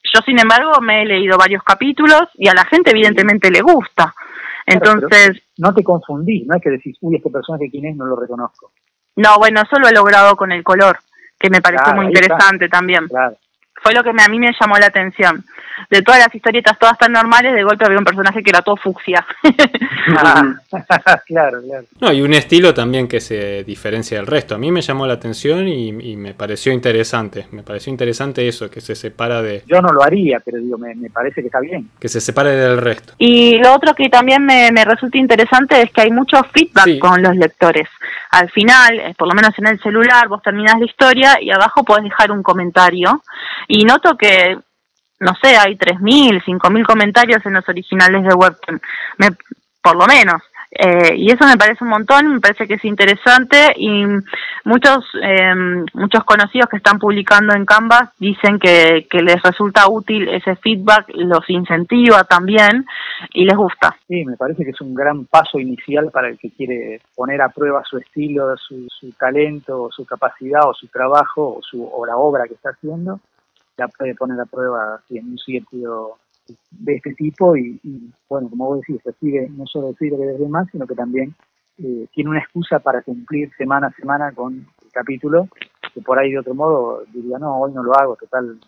[0.03, 4.15] Yo, sin embargo, me he leído varios capítulos y a la gente evidentemente le gusta.
[4.67, 5.43] Entonces...
[5.59, 8.73] no te confundí, no es que decís, uy, este personaje quién es, no lo reconozco.
[9.17, 10.99] No, bueno, eso lo he logrado con el color,
[11.39, 13.07] que me pareció muy interesante también.
[13.83, 15.45] Fue lo que a mí me llamó la atención
[15.91, 18.77] de todas las historietas todas tan normales, de golpe había un personaje que era todo
[18.77, 19.25] fucsia.
[20.07, 20.45] Ah,
[21.27, 21.87] claro, claro.
[21.99, 24.55] No, y un estilo también que se diferencia del resto.
[24.55, 27.47] A mí me llamó la atención y, me pareció interesante.
[27.53, 29.63] Me pareció interesante eso, que se separa de...
[29.67, 31.89] Yo no lo haría, pero digo, me, parece que está bien.
[31.99, 33.15] Que se separe del resto.
[33.19, 37.35] Y lo otro que también me, resulta interesante es que hay mucho feedback con los
[37.37, 37.89] lectores.
[38.31, 41.85] Al final, eh, por lo menos en el celular, vos terminás la historia y abajo
[41.85, 43.23] podés dejar un comentario.
[43.69, 44.59] Y noto que
[45.21, 48.81] no sé, hay 3.000, 5.000 comentarios en los originales de Webtoon,
[49.19, 49.29] me,
[49.83, 50.43] por lo menos.
[50.77, 54.05] Eh, y eso me parece un montón, me parece que es interesante y
[54.65, 60.29] muchos em, muchos conocidos que están publicando en Canvas dicen que, que les resulta útil
[60.29, 62.85] ese feedback, los incentiva también
[63.33, 63.97] y les gusta.
[64.09, 67.51] Sí, me parece que es un gran paso inicial para el que quiere poner a
[67.51, 72.17] prueba su estilo, su, su talento, su capacidad o su trabajo o, su, o la
[72.17, 73.21] obra que está haciendo
[73.77, 76.19] la puede poner a prueba en un sitio
[76.71, 77.81] de este tipo y,
[78.29, 81.35] bueno, como vos decís, recibe no solo feedback desde más, sino que también
[81.79, 85.49] eh, tiene una excusa para cumplir semana a semana con el capítulo,
[85.93, 88.59] que por ahí de otro modo diría, no, hoy no lo hago, total,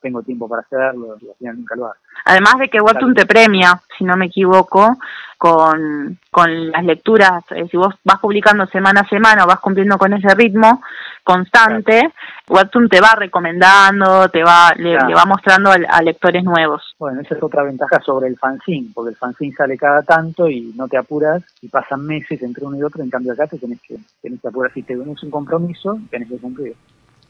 [0.00, 1.94] tengo tiempo para hacerlo y al final nunca lo hago.
[2.24, 4.96] Además de que Webtoon te premia, si no me equivoco,
[5.38, 9.98] con, con las lecturas, eh, si vos vas publicando semana a semana o vas cumpliendo
[9.98, 10.82] con ese ritmo
[11.22, 12.12] constante,
[12.48, 16.94] Webtoon te va recomendando, te va le, va mostrando a, lectores nuevos.
[16.98, 20.72] Bueno, esa es otra ventaja sobre el fanzine, porque el fanzine sale cada tanto y
[20.76, 23.80] no te apuras y pasan meses entre uno y otro, en cambio acá te tenés
[23.82, 26.74] que, tenés que apurar, si te vienes un compromiso, tenés que cumplir.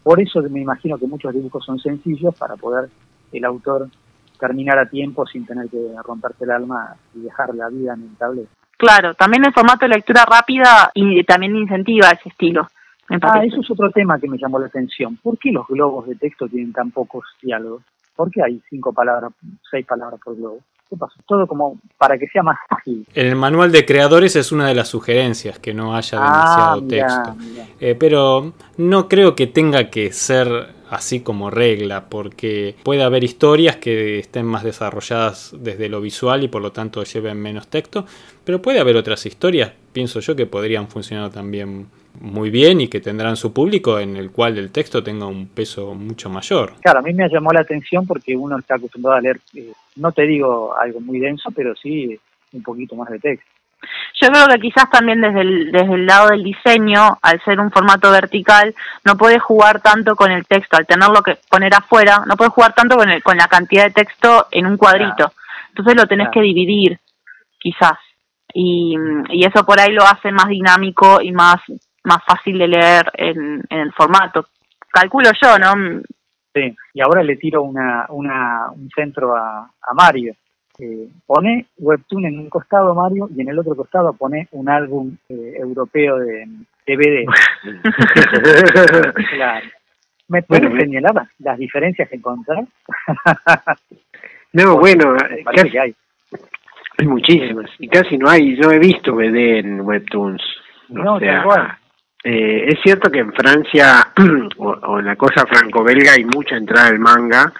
[0.06, 2.88] Por eso me imagino que muchos dibujos son sencillos para poder
[3.32, 3.88] el autor
[4.38, 8.16] terminar a tiempo sin tener que romperte el alma y dejar la vida en el
[8.16, 8.46] tablero.
[8.78, 12.68] Claro, también el formato de lectura rápida y también incentiva ese estilo.
[13.20, 15.16] ah, eso es otro tema que me llamó la atención.
[15.16, 17.82] ¿Por qué los globos de texto tienen tan pocos diálogos?
[18.14, 19.32] ¿Por qué hay cinco palabras,
[19.68, 20.60] seis palabras por globo?
[21.26, 23.06] Todo como para que sea más fácil.
[23.14, 26.82] En el manual de creadores es una de las sugerencias que no haya ah, demasiado
[26.82, 27.36] texto.
[27.80, 33.76] Eh, pero no creo que tenga que ser así como regla, porque puede haber historias
[33.76, 38.06] que estén más desarrolladas desde lo visual y por lo tanto lleven menos texto,
[38.44, 41.88] pero puede haber otras historias, pienso yo, que podrían funcionar también
[42.20, 45.94] muy bien y que tendrán su público en el cual el texto tenga un peso
[45.94, 46.74] mucho mayor.
[46.80, 50.12] Claro, a mí me llamó la atención porque uno está acostumbrado a leer, eh, no
[50.12, 52.18] te digo algo muy denso, pero sí
[52.52, 53.50] un poquito más de texto.
[54.20, 57.70] Yo creo que quizás también desde el, desde el lado del diseño, al ser un
[57.70, 62.36] formato vertical, no puedes jugar tanto con el texto, al tenerlo que poner afuera, no
[62.36, 65.32] puedes jugar tanto con, el, con la cantidad de texto en un cuadrito.
[65.68, 66.98] Entonces lo tenés que dividir,
[67.58, 67.98] quizás.
[68.54, 68.96] Y,
[69.30, 71.60] y eso por ahí lo hace más dinámico y más
[72.06, 74.46] más fácil de leer en, el formato.
[74.90, 76.00] Calculo yo, ¿no?
[76.54, 80.34] Sí, y ahora le tiro una, una, un centro a, a Mario.
[80.78, 85.16] Eh, pone Webtoon en un costado, Mario, y en el otro costado pone un álbum
[85.28, 86.46] eh, europeo de
[86.86, 87.26] DVD.
[89.34, 89.66] claro.
[90.28, 92.64] ¿Me puedes señalar las diferencias que encontrar?
[94.52, 95.16] no, bueno,
[95.54, 95.94] casi, hay.
[96.98, 100.42] hay muchísimas, y casi no hay, yo he visto DVD en Webtoons.
[100.88, 101.78] No, sea,
[102.28, 104.08] eh, es cierto que en Francia
[104.58, 107.52] o, en la cosa franco-belga hay mucha entrada del manga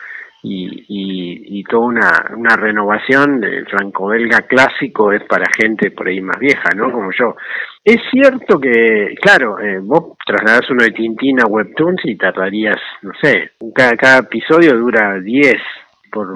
[0.42, 6.38] y, y, toda una, una renovación del franco-belga clásico es para gente por ahí más
[6.40, 6.90] vieja, ¿no?
[6.90, 7.36] Como yo.
[7.84, 13.12] Es cierto que, claro, eh, vos trasladás uno de Tintín a Webtoons y tardarías, no
[13.20, 15.54] sé, cada, cada episodio dura 10
[16.10, 16.34] por...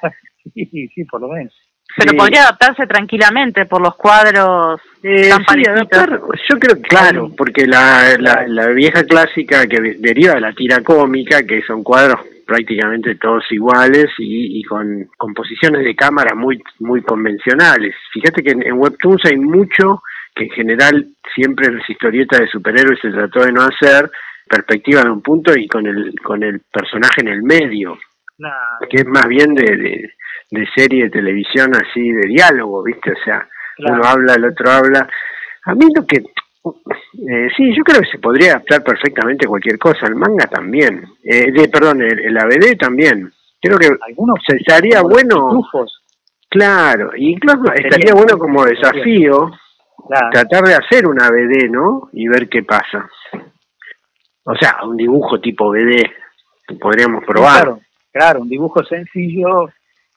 [0.54, 1.54] sí, sí, por lo menos.
[1.96, 7.66] Pero podría adaptarse tranquilamente por los cuadros eh, sí, adaptar, yo creo que claro, porque
[7.66, 13.44] la, la, vieja clásica que deriva de la tira cómica, que son cuadros prácticamente todos
[13.50, 17.94] iguales y, y con composiciones de cámara muy muy convencionales.
[18.12, 20.02] Fíjate que en, en, Webtoons hay mucho
[20.34, 24.10] que en general siempre las historietas de superhéroes se trató de no hacer,
[24.48, 27.98] perspectiva de un punto y con el con el personaje en el medio,
[28.90, 30.12] que es más bien de
[30.52, 33.10] de serie de televisión así de diálogo, ¿viste?
[33.10, 35.08] O sea, uno habla, el otro habla.
[35.64, 36.18] A mí lo que...
[36.18, 41.50] Eh, sí, yo creo que se podría adaptar perfectamente cualquier cosa, el manga también, eh,
[41.50, 43.32] de, perdón, el, el, ABD también.
[43.60, 43.88] Creo que
[44.46, 45.60] se estaría bueno...
[46.50, 49.50] Claro, incluso estaría bueno como desafío
[50.30, 52.10] tratar de hacer un ABD, ¿no?
[52.12, 53.08] Y ver qué pasa.
[54.44, 56.02] O sea, un dibujo tipo BD
[56.68, 57.62] que podríamos probar.
[57.62, 57.80] Claro,
[58.12, 59.70] claro, un dibujo sencillo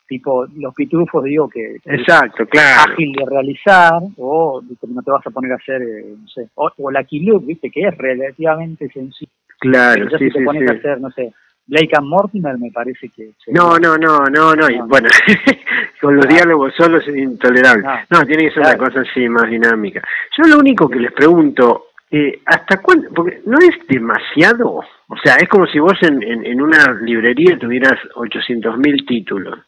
[0.07, 2.91] tipo los pitufos, digo, que, Exacto, claro.
[2.91, 6.91] ágil de realizar, o no te vas a poner a hacer, eh, no sé, o,
[6.91, 9.31] la Look, viste, que es relativamente sencillo.
[9.59, 11.33] Claro, sí, si te pones a hacer, no sé,
[11.67, 13.31] Blake and Mortimer me parece que...
[13.47, 15.09] No, no, no, no, no, y bueno,
[16.01, 17.83] con los diálogos solos es intolerable.
[18.11, 20.01] No, tiene que ser una cosa así más dinámica.
[20.37, 21.87] Yo lo único que les pregunto,
[22.17, 23.09] eh, ¿hasta cuándo?
[23.13, 27.57] Porque no es demasiado, o sea, es como si vos en, en, en una librería
[27.59, 29.59] tuvieras 800.000 títulos.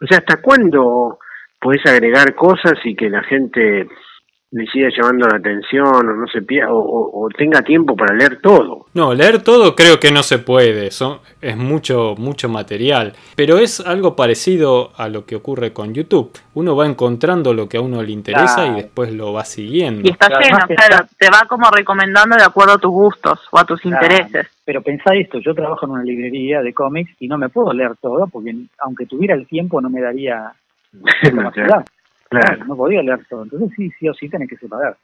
[0.00, 1.18] O sea, ¿hasta cuándo
[1.60, 3.88] podés agregar cosas y que la gente
[4.52, 8.86] le siga llamando la atención o no se pierda o, tenga tiempo para leer todo.
[8.94, 13.80] No, leer todo creo que no se puede, son, es mucho, mucho material, pero es
[13.80, 16.30] algo parecido a lo que ocurre con YouTube.
[16.54, 20.08] Uno va encontrando lo que a uno le interesa y después lo va siguiendo.
[20.08, 23.64] Y está lleno, claro, te va como recomendando de acuerdo a tus gustos o a
[23.64, 24.46] tus intereses.
[24.64, 27.96] Pero pensá esto, yo trabajo en una librería de cómics y no me puedo leer
[28.00, 30.52] todo porque aunque tuviera el tiempo no me daría
[32.28, 32.64] Claro.
[32.66, 33.44] No podía leer todo.
[33.44, 34.96] Entonces sí, sí o sí tenés que separar.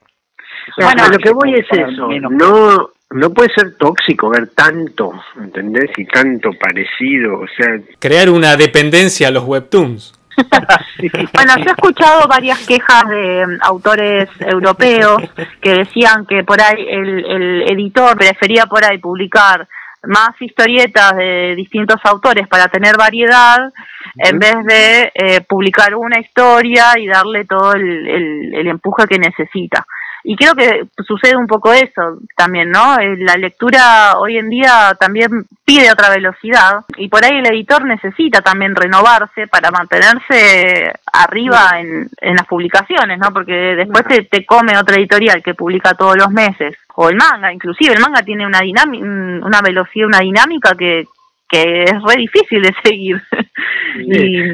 [0.77, 2.09] bueno, lo que voy es eso.
[2.31, 5.91] No, no puede ser tóxico ver tanto, ¿entendés?
[5.97, 7.81] Y tanto parecido, o sea...
[7.99, 10.15] Crear una dependencia a los webtoons.
[11.35, 15.23] bueno, yo he escuchado varias quejas de um, autores europeos
[15.61, 19.69] que decían que por ahí el, el editor prefería por ahí publicar
[20.05, 23.73] más historietas de distintos autores para tener variedad
[24.17, 29.87] en vez de eh, publicar una historia y darle todo el, el, empuje que necesita.
[30.25, 32.99] Y creo que sucede un poco eso también, ¿no?
[32.99, 37.85] Eh, la lectura hoy en día también pide otra velocidad y por ahí el editor
[37.85, 43.33] necesita también renovarse para mantenerse arriba en, en las publicaciones, ¿no?
[43.33, 47.53] Porque después te, te come otra editorial que publica todos los meses o el manga,
[47.53, 51.07] inclusive el manga tiene una dinámica, una velocidad, una dinámica que,
[51.53, 53.23] que es re difícil de seguir.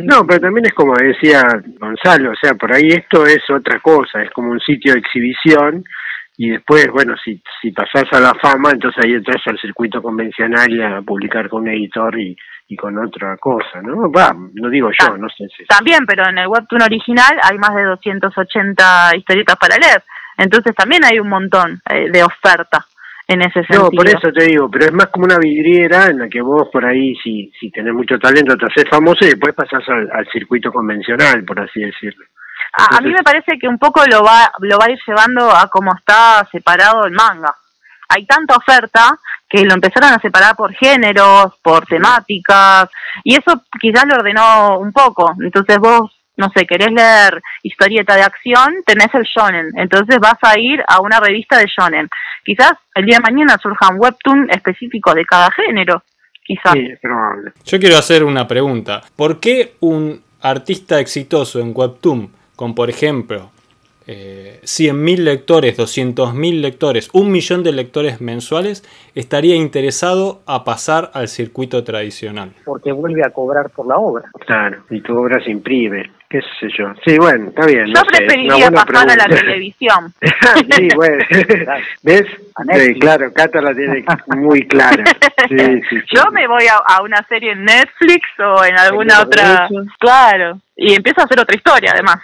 [0.03, 1.43] No, pero también es como decía
[1.79, 5.85] Gonzalo, o sea, por ahí esto es otra cosa, es como un sitio de exhibición
[6.37, 10.69] y después, bueno, si, si pasás a la fama, entonces ahí entras al circuito convencional
[10.73, 12.37] y a publicar con un editor y,
[12.67, 14.11] y con otra cosa, ¿no?
[14.11, 15.65] Va, no digo yo, no sé si...
[15.67, 20.03] También, pero en el webtoon original hay más de 280 historietas para leer,
[20.37, 22.85] entonces también hay un montón eh, de oferta
[23.29, 23.85] en ese sentido.
[23.85, 26.69] No, por eso te digo, pero es más como una vidriera en la que vos
[26.73, 30.73] por ahí, si, si tenés mucho talento, te haces famoso y después pasás al, circuito
[30.73, 32.25] convencional, por así decirlo.
[32.73, 35.69] a, mí me parece que un poco lo va, lo va a ir llevando a
[35.69, 37.55] cómo está separado el manga.
[38.09, 42.89] Hay tanta oferta que lo empezaron a separar por géneros, por temáticas,
[43.25, 45.35] y eso quizás lo ordenó un poco.
[45.43, 50.59] Entonces vos no sé, querés leer historieta de acción, tenés el shonen, entonces vas a
[50.59, 52.09] ir a una revista de shonen.
[52.45, 56.03] Quizás el día de mañana surjan webtoon específicos de cada género,
[56.43, 56.75] quizás.
[56.75, 57.53] Sí, probable.
[57.65, 59.03] Yo quiero hacer una pregunta.
[59.17, 63.51] ¿Por qué un artista exitoso en webtoon, con por ejemplo
[64.11, 68.83] eh, 100.000 lectores, 200.000 lectores, un millón de lectores mensuales,
[69.15, 72.55] estaría interesado a pasar al circuito tradicional.
[72.65, 74.31] Porque vuelve a cobrar por la obra.
[74.47, 76.87] Claro, y tu obra se imprime, qué sé yo.
[77.05, 77.87] Sí, bueno, está bien.
[77.89, 80.15] Yo preferiría pasar a la televisión.
[80.71, 81.23] sí, bueno,
[82.03, 82.25] ¿ves?
[83.01, 85.05] claro, Cata la tiene muy clara.
[85.51, 89.69] yo me voy a, una serie en Netflix o en alguna otra...
[89.99, 92.21] Claro, y empiezo a hacer otra historia además.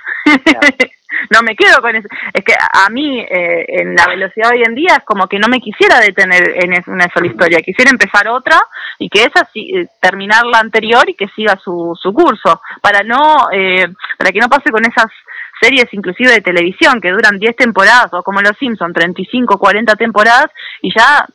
[1.31, 2.09] No me quedo con eso.
[2.33, 5.49] Es que a mí, eh, en la velocidad hoy en día, es como que no
[5.49, 7.59] me quisiera detener en una sola historia.
[7.61, 8.59] Quisiera empezar otra
[8.99, 12.61] y que esa eh, terminar la anterior y que siga su, su curso.
[12.81, 13.87] Para no, eh,
[14.19, 15.07] para que no pase con esas
[15.61, 20.47] series inclusive de televisión que duran 10 temporadas o como Los Simpson 35, 40 temporadas
[20.83, 21.27] y ya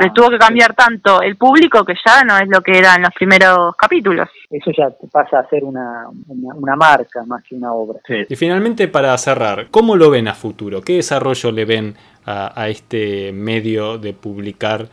[0.00, 3.02] les tuvo que cambiar tanto el público que ya no es lo que era en
[3.02, 4.28] los primeros capítulos.
[4.50, 8.00] Eso ya pasa a ser una, una, marca más que una obra.
[8.28, 10.80] Y finalmente para cerrar, ¿cómo lo ven a futuro?
[10.82, 11.94] ¿Qué desarrollo le ven
[12.26, 14.86] a, este medio de publicar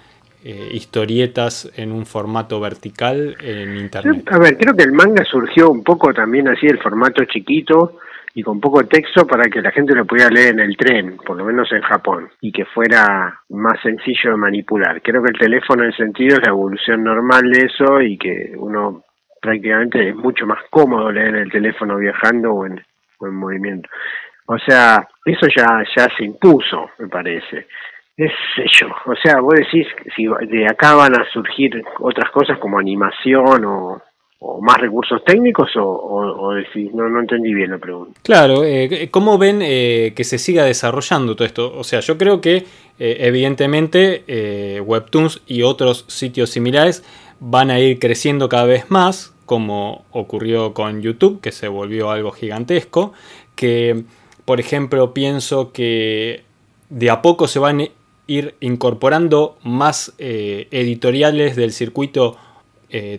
[0.43, 4.27] eh, historietas en un formato vertical en internet?
[4.31, 7.99] A ver, creo que el manga surgió un poco también así, el formato chiquito,
[8.33, 11.37] y con poco texto para que la gente lo pudiera leer en el tren, por
[11.37, 15.01] lo menos en Japón, y que fuera más sencillo de manipular.
[15.01, 19.03] Creo que el teléfono en sentido es la evolución normal de eso y que uno
[19.41, 22.81] prácticamente es mucho más cómodo leer en el teléfono viajando o en,
[23.19, 23.87] movimiento.
[24.47, 27.67] O sea, eso ya, ya se impuso, me parece.
[28.17, 28.31] Es
[28.79, 33.63] yo, o sea, vos decís si de acá van a surgir otras cosas como animación
[33.65, 34.01] o,
[34.43, 36.51] o más recursos técnicos o,
[36.93, 38.19] no, entendí bien la pregunta.
[38.23, 41.71] Claro, eh, ¿cómo ven eh, que se siga desarrollando todo esto?
[41.77, 42.65] O sea, yo creo que
[42.97, 47.03] eh, evidentemente Webtoons y otros sitios similares
[47.39, 52.31] van a ir creciendo cada vez más, como ocurrió con YouTube, que se volvió algo
[52.31, 53.13] gigantesco,
[53.55, 54.05] que
[54.45, 56.43] por ejemplo pienso que
[56.89, 57.87] de a poco se van a
[58.25, 62.37] ir incorporando más editoriales del circuito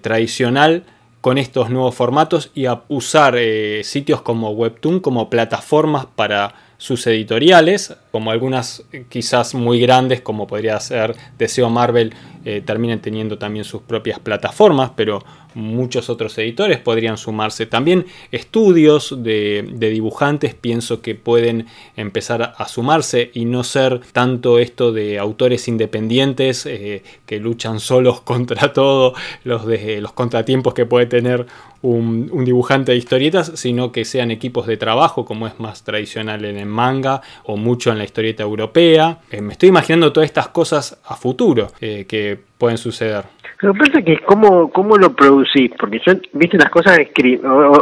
[0.01, 0.85] tradicional
[1.23, 7.07] con estos nuevos formatos y a usar eh, sitios como Webtoon como plataformas para sus
[7.07, 12.13] editoriales, como algunas quizás muy grandes como podría ser Deseo Marvel,
[12.45, 15.23] eh, terminen teniendo también sus propias plataformas, pero
[15.55, 17.67] muchos otros editores podrían sumarse.
[17.67, 21.67] También estudios de, dibujantes pienso que pueden
[21.97, 28.21] empezar a sumarse y no ser tanto esto de autores independientes eh, que luchan solos
[28.23, 29.15] contra todo
[29.45, 31.47] los, de, los contratiempos que puede tener
[31.83, 36.57] un, dibujante de historietas, sino que sean equipos de trabajo como es más tradicional en
[36.57, 39.21] el manga o mucho en la historieta europea.
[39.31, 43.25] Eh, me estoy imaginando todas estas cosas a futuro eh, que pueden suceder.
[43.61, 46.99] Lo que pasa es que cómo, cómo lo producís, porque yo, viste las cosas,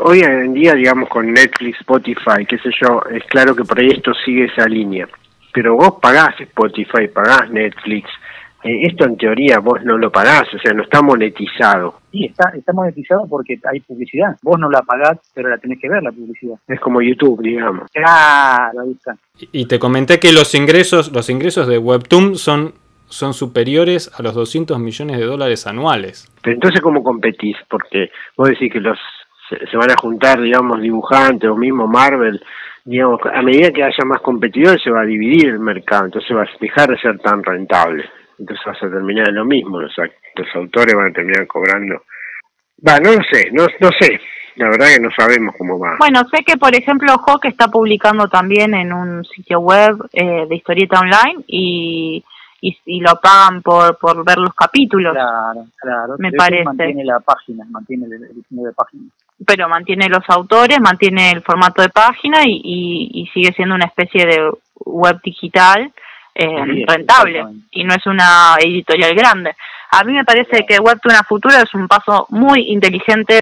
[0.02, 3.88] hoy en día, digamos, con Netflix, Spotify, qué sé yo, es claro que por ahí
[3.88, 5.08] esto sigue esa línea.
[5.52, 8.08] Pero vos pagás Spotify, pagás Netflix,
[8.62, 12.00] eh, esto en teoría vos no lo pagás, o sea, no está monetizado.
[12.12, 14.36] Sí, está, está monetizado porque hay publicidad.
[14.42, 16.56] Vos no la pagás, pero la tenés que ver la publicidad.
[16.68, 17.90] Es como YouTube, digamos.
[17.90, 19.16] Claro, ahí está.
[19.52, 22.74] Y te comenté que los ingresos, los ingresos de Webtoon son
[23.10, 26.32] son superiores a los 200 millones de dólares anuales.
[26.42, 27.56] Pero entonces, ¿cómo competís?
[27.68, 28.98] Porque vos decís que los
[29.70, 32.40] se, van a juntar, digamos, dibujantes o mismo Marvel,
[32.84, 36.42] digamos, a medida que haya más competidores se va a dividir el mercado, entonces va
[36.42, 38.08] a dejar de ser tan rentable.
[38.38, 42.02] Entonces vas a terminar en lo mismo, los, los autores van a terminar cobrando.
[42.86, 44.18] Va, no lo sé, no, no sé,
[44.56, 45.96] la verdad que no sabemos cómo va.
[45.98, 50.56] Bueno, sé que por ejemplo Hawk está publicando también en un sitio web eh, de
[50.56, 52.24] historieta online y
[52.60, 55.14] y, lo pagan por, por ver los capítulos.
[55.14, 56.14] Claro, claro.
[56.18, 56.64] Me parece.
[56.64, 59.04] Mantiene la página, mantiene el, diseño de página.
[59.46, 64.26] Pero mantiene los autores, mantiene el formato de página y, y, sigue siendo una especie
[64.26, 64.50] de
[64.84, 65.92] web digital
[66.34, 69.54] eh, rentable y no es una editorial grande.
[69.92, 73.40] A mí me parece que Webtoon a futuro es un paso muy inteligente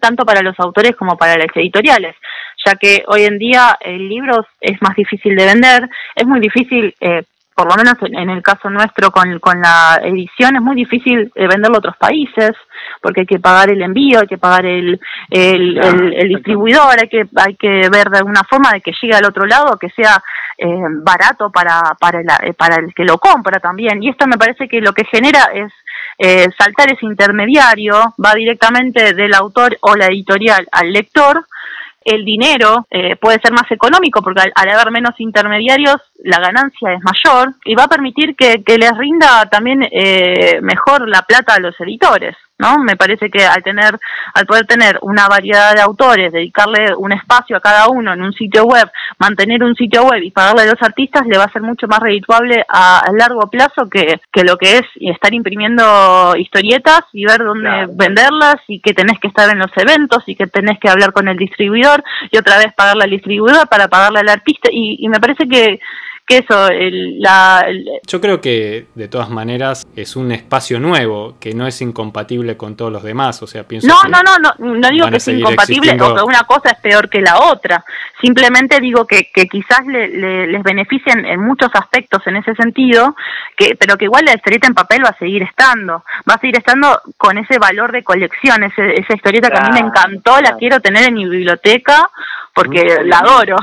[0.00, 2.16] tanto para los autores como para las editoriales,
[2.64, 6.94] ya que hoy en día el libro es más difícil de vender, es muy difícil
[7.00, 7.22] eh,
[7.60, 11.46] por lo menos en, el caso nuestro con, con la edición, es muy difícil eh,
[11.46, 12.52] venderlo a otros países,
[13.02, 14.98] porque hay que pagar el envío, hay que pagar el,
[15.28, 19.26] el, el, distribuidor, hay que, hay que ver de alguna forma de que llegue al
[19.26, 20.22] otro lado, que sea
[20.56, 20.66] eh,
[21.02, 24.02] barato para, para, eh, para el que lo compra también.
[24.02, 25.70] Y esto me parece que lo que genera es
[26.16, 31.44] eh, saltar ese intermediario, va directamente del autor o la editorial al lector,
[32.04, 37.00] el dinero eh, puede ser más económico porque al, haber menos intermediarios la ganancia es
[37.02, 41.60] mayor y va a permitir que, que les rinda también eh, mejor la plata a
[41.60, 42.36] los editores.
[42.60, 42.78] ¿No?
[42.78, 43.98] Me parece que al tener,
[44.34, 48.32] al poder tener una variedad de autores, dedicarle un espacio a cada uno en un
[48.32, 48.88] sitio web,
[49.18, 52.00] mantener un sitio web y pagarle a los artistas le va a ser mucho más
[52.00, 57.86] redituable a, largo plazo que, que, lo que es estar imprimiendo historietas y ver dónde
[57.92, 61.28] venderlas y que tenés que estar en los eventos y que tenés que hablar con
[61.28, 65.18] el distribuidor y otra vez pagarle al distribuidor para pagarle al artista y, y me
[65.18, 65.80] parece que
[66.38, 66.68] eso,
[67.18, 67.66] la,
[68.06, 72.76] Yo creo que de todas maneras es un espacio nuevo que no es incompatible con
[72.76, 76.00] todos los demás, o sea, pienso No, no, no, no, no digo que es incompatible
[76.00, 77.84] o que una cosa es peor que la otra,
[78.20, 83.14] simplemente digo que, que quizás le, les beneficien en muchos aspectos en ese sentido,
[83.56, 86.58] que pero que igual la historieta en papel va a seguir estando, va a seguir
[86.58, 90.80] estando con ese valor de colección, esa historieta que a mí me encantó, la quiero
[90.80, 92.10] tener en mi biblioteca
[92.54, 93.56] porque la adoro.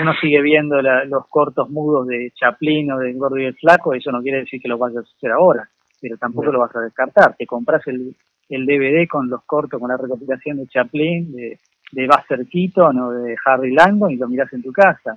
[0.00, 4.10] Uno sigue viendo los cortos mudos de Chaplin o de Gordo y el Flaco, eso
[4.10, 5.68] no quiere decir que lo vayas a hacer ahora,
[6.00, 7.34] pero tampoco lo vas a descartar.
[7.36, 8.14] Te compras el,
[8.48, 11.58] el DVD con los cortos, con la recopilación de Chaplin, de,
[11.92, 15.16] de Buster Keaton o de Harry Langdon y lo miras en tu casa.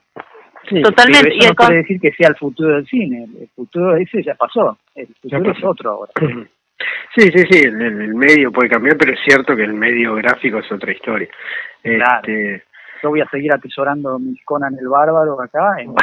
[0.83, 1.37] Totalmente.
[1.37, 3.25] eso no quiere decir que sea el futuro del cine.
[3.39, 4.77] El futuro ese ya pasó.
[4.95, 6.11] El futuro es otro ahora.
[7.15, 7.59] Sí, sí, sí.
[7.65, 11.27] El, medio puede cambiar, pero es cierto que el medio gráfico es otra historia.
[11.83, 12.63] Este,
[13.01, 15.93] yo voy a seguir atesorando mis Conan el Bárbaro acá, en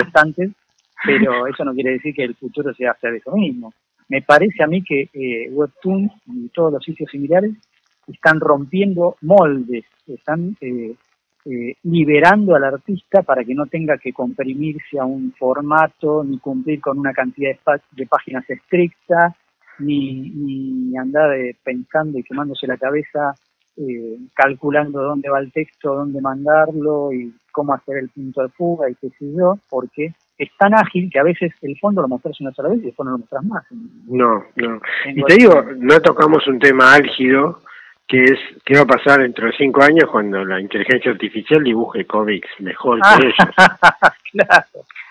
[0.00, 0.50] instantes,
[1.04, 3.72] pero eso no quiere decir que el futuro sea hacer eso mismo.
[4.08, 7.52] Me parece a mí que eh, Webtoon y todos los sitios similares
[8.06, 10.94] están rompiendo moldes, están eh,
[11.44, 16.80] eh, liberando al artista para que no tenga que comprimirse a un formato, ni cumplir
[16.80, 19.34] con una cantidad de, de páginas estricta,
[19.80, 23.34] ni, ni andar pensando y quemándose la cabeza
[23.76, 28.90] eh, calculando dónde va el texto, dónde mandarlo y cómo hacer el punto de fuga
[28.90, 32.40] y qué sé yo, porque es tan ágil que a veces el fondo lo mostras
[32.40, 33.64] una sola vez y después no lo mostras más.
[33.70, 34.80] No, no.
[35.06, 37.60] Y te digo, no tocamos un tema álgido
[38.08, 42.06] que es qué va a pasar dentro de cinco años cuando la inteligencia artificial dibuje
[42.06, 43.34] cómics mejor que ellos.
[44.32, 44.64] claro.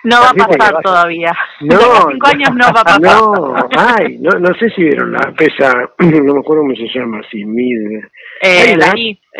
[0.03, 1.35] No va a pasar todavía.
[1.61, 1.77] No,
[2.11, 3.01] cinco años no va a pasar.
[3.01, 7.21] No, ay, no, no sé si vieron la pesa, no me acuerdo cómo se llama,
[7.29, 8.03] si mid.
[8.41, 8.77] Eh,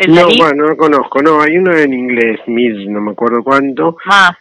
[0.08, 3.96] no, bueno, no conozco, no, hay uno en inglés, mid, no me acuerdo cuánto.
[4.04, 4.32] Más.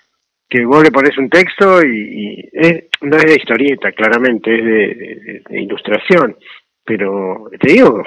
[0.49, 5.41] Que vos le pones un texto y, es, no es de historieta, claramente, es de,
[5.47, 6.36] de ilustración.
[6.84, 8.03] Pero te digo,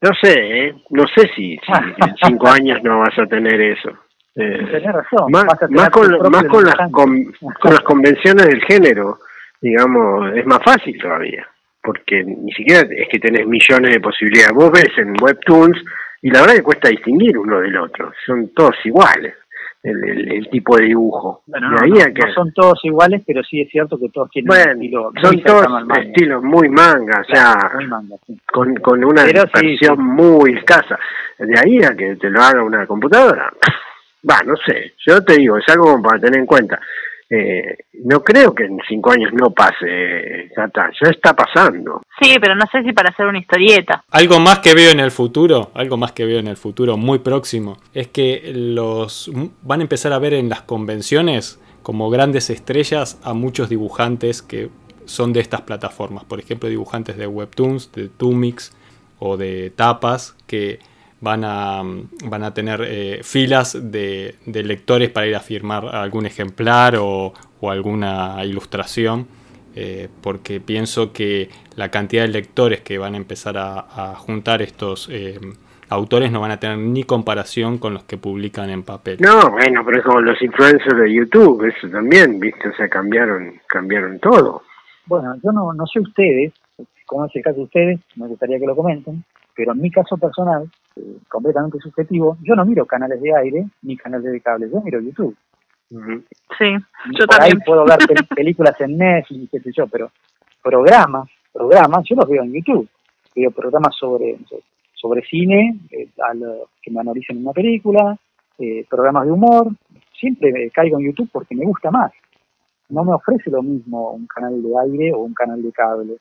[0.00, 0.74] no sé, ¿eh?
[0.90, 3.90] no sé si, en cinco años no vas a tener eso.
[4.34, 5.32] Eh, razón.
[5.32, 7.34] Más, con, más con, las, con,
[7.64, 9.18] las convenciones del género,
[9.60, 11.46] digamos, es más fácil todavía,
[11.82, 14.54] porque ni siquiera es que tenés millones de posibilidades.
[14.54, 15.82] Vos ves en Webtoons
[16.22, 19.34] y la verdad que cuesta distinguir uno del otro, son todos iguales
[19.90, 21.42] el, tipo de dibujo.
[21.46, 21.78] Bueno, no,
[22.34, 25.12] son todos iguales, pero sí es cierto que todos tienen un estilo.
[25.22, 25.66] Son todos
[25.98, 27.54] estilos muy manga, o sea,
[28.52, 30.98] con, con una versión muy escasa.
[31.38, 33.52] De ahí a que te lo haga una computadora,
[34.28, 36.80] va, no sé, yo te digo, es algo para tener en cuenta.
[37.30, 42.00] Eh, no creo que en cinco años no pase, Gata, ya está pasando.
[42.20, 44.02] Sí, pero no sé si para hacer una historieta.
[44.10, 47.18] Algo más que veo en el futuro, algo más que veo en el futuro muy
[47.18, 49.30] próximo, es que los
[49.62, 54.70] van a empezar a ver en las convenciones como grandes estrellas a muchos dibujantes que
[55.04, 58.74] son de estas plataformas, por ejemplo, dibujantes de Webtoons, de Tumix
[59.18, 60.78] o de Tapas, que
[61.20, 61.82] van a,
[62.24, 68.44] van a tener eh, filas de, lectores para ir a firmar algún ejemplar o, alguna
[68.44, 69.26] ilustración,
[69.74, 75.08] eh, porque pienso que la cantidad de lectores que van a empezar a, juntar estos,
[75.10, 75.40] eh,
[75.88, 79.16] autores no van a tener ni comparación con los que publican en papel.
[79.20, 83.54] No, bueno, pero es como los influencers de YouTube, eso también, viste, o sea, cambiaron,
[83.66, 84.62] cambiaron todo.
[85.06, 86.52] Bueno, yo no, no sé ustedes,
[87.06, 89.24] como es el caso de ustedes, me gustaría que lo comenten,
[89.56, 93.96] pero en mi caso personal, eh, completamente subjetivo, yo no miro canales de aire ni
[93.96, 95.36] canales de cable, yo miro YouTube.
[95.90, 95.96] Sí,
[97.12, 97.56] yo Por también.
[97.58, 100.10] ahí puedo ver pel- películas en Netflix, qué sé yo, pero
[100.62, 102.88] programas, programas, yo los veo en YouTube.
[103.34, 104.36] Veo programas sobre,
[104.94, 108.18] sobre cine, eh, a lo- que me analicen una película,
[108.58, 109.68] eh, programas de humor.
[110.18, 112.12] Siempre me caigo en YouTube porque me gusta más.
[112.90, 116.16] No me ofrece lo mismo un canal de aire o un canal de cable.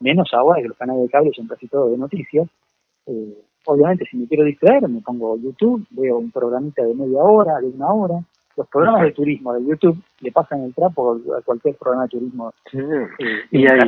[0.00, 2.48] Menos ahora que los canales de cable son casi todos de noticias.
[3.06, 3.34] Eh,
[3.66, 7.66] obviamente, si me quiero distraer, me pongo YouTube, veo un programita de media hora, de
[7.68, 8.14] una hora.
[8.56, 12.52] Los programas de turismo de YouTube le pasan el trapo a cualquier programa de turismo.
[12.70, 12.78] Sí.
[12.78, 13.78] eh, Y, hay,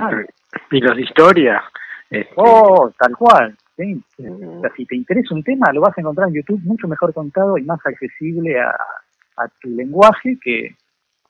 [0.71, 1.63] y los de historia.
[2.11, 3.57] este, Oh, tal cual.
[3.77, 4.03] ¿sí?
[4.19, 7.13] O sea, si te interesa un tema, lo vas a encontrar en YouTube mucho mejor
[7.13, 8.71] contado y más accesible a,
[9.37, 10.77] a tu lenguaje que,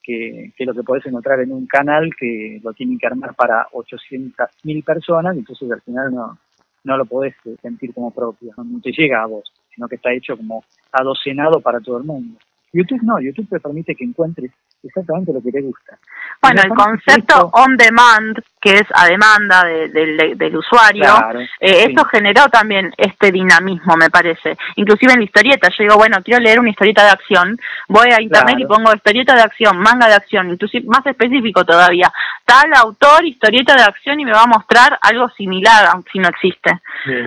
[0.03, 3.67] que, que lo que podés encontrar en un canal que lo tienen que armar para
[3.73, 6.39] 800.000 personas, entonces al final no,
[6.85, 10.37] no lo podés sentir como propio, no te llega a vos, sino que está hecho
[10.37, 12.39] como adocenado para todo el mundo.
[12.73, 14.51] YouTube no, YouTube te permite que encuentres
[14.85, 15.99] exactamente lo que te gusta.
[16.41, 21.41] Bueno, el concepto esto- on demand, que es a demanda de- del- del usuario, Claro,
[21.41, 21.47] eh,
[21.85, 21.91] sí.
[21.91, 24.57] esto generó también este dinamismo, me parece.
[24.77, 27.57] Inclusive en la historieta, yo digo, bueno, quiero leer una historieta de acción,
[27.89, 32.13] voy a internet y pongo historieta de acción, manga de acción, inclusive más específico todavía,
[32.45, 36.29] tal autor, historieta de acción y me va a mostrar algo similar, aunque si no
[36.29, 36.81] existe.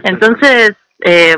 [0.04, 0.76] Entonces,
[1.06, 1.36] eh,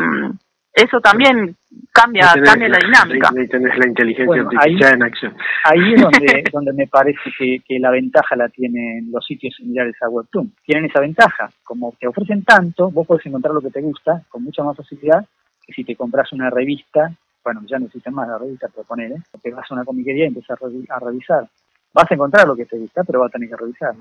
[0.73, 1.55] eso también
[1.93, 3.29] cambia, tenés cambia la dinámica.
[3.35, 5.35] Ahí tenés la inteligencia Bueno, artificial ahí- en acción.
[5.63, 9.95] ahí es donde, donde me parece que, que la ventaja la tienen los sitios similares
[10.01, 10.51] a Webtoon.
[10.65, 14.43] Tienen esa ventaja, como te ofrecen tanto, vos podés encontrar lo que te gusta con
[14.43, 15.25] mucha más facilidad
[15.65, 17.11] que si te compras una revista,
[17.43, 20.27] bueno, ya no existen más las revistas, pero ponele, te vas a una comiquería y
[20.27, 21.47] empiezas a, revi- a revisar.
[21.93, 23.93] Vas a encontrar lo que te gusta, pero vas a tener que revisar.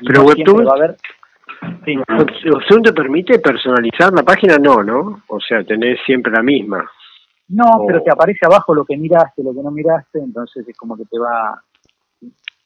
[0.00, 0.96] Y Pero Webtoon- va a haber...
[1.84, 1.96] Sí,
[2.52, 4.58] ¿Opción te permite personalizar la página?
[4.58, 5.22] No, ¿no?
[5.28, 6.90] O sea, tenés siempre la misma.
[7.48, 10.96] No, pero te aparece abajo lo que miraste, lo que no miraste, entonces es como
[10.96, 11.62] que te va,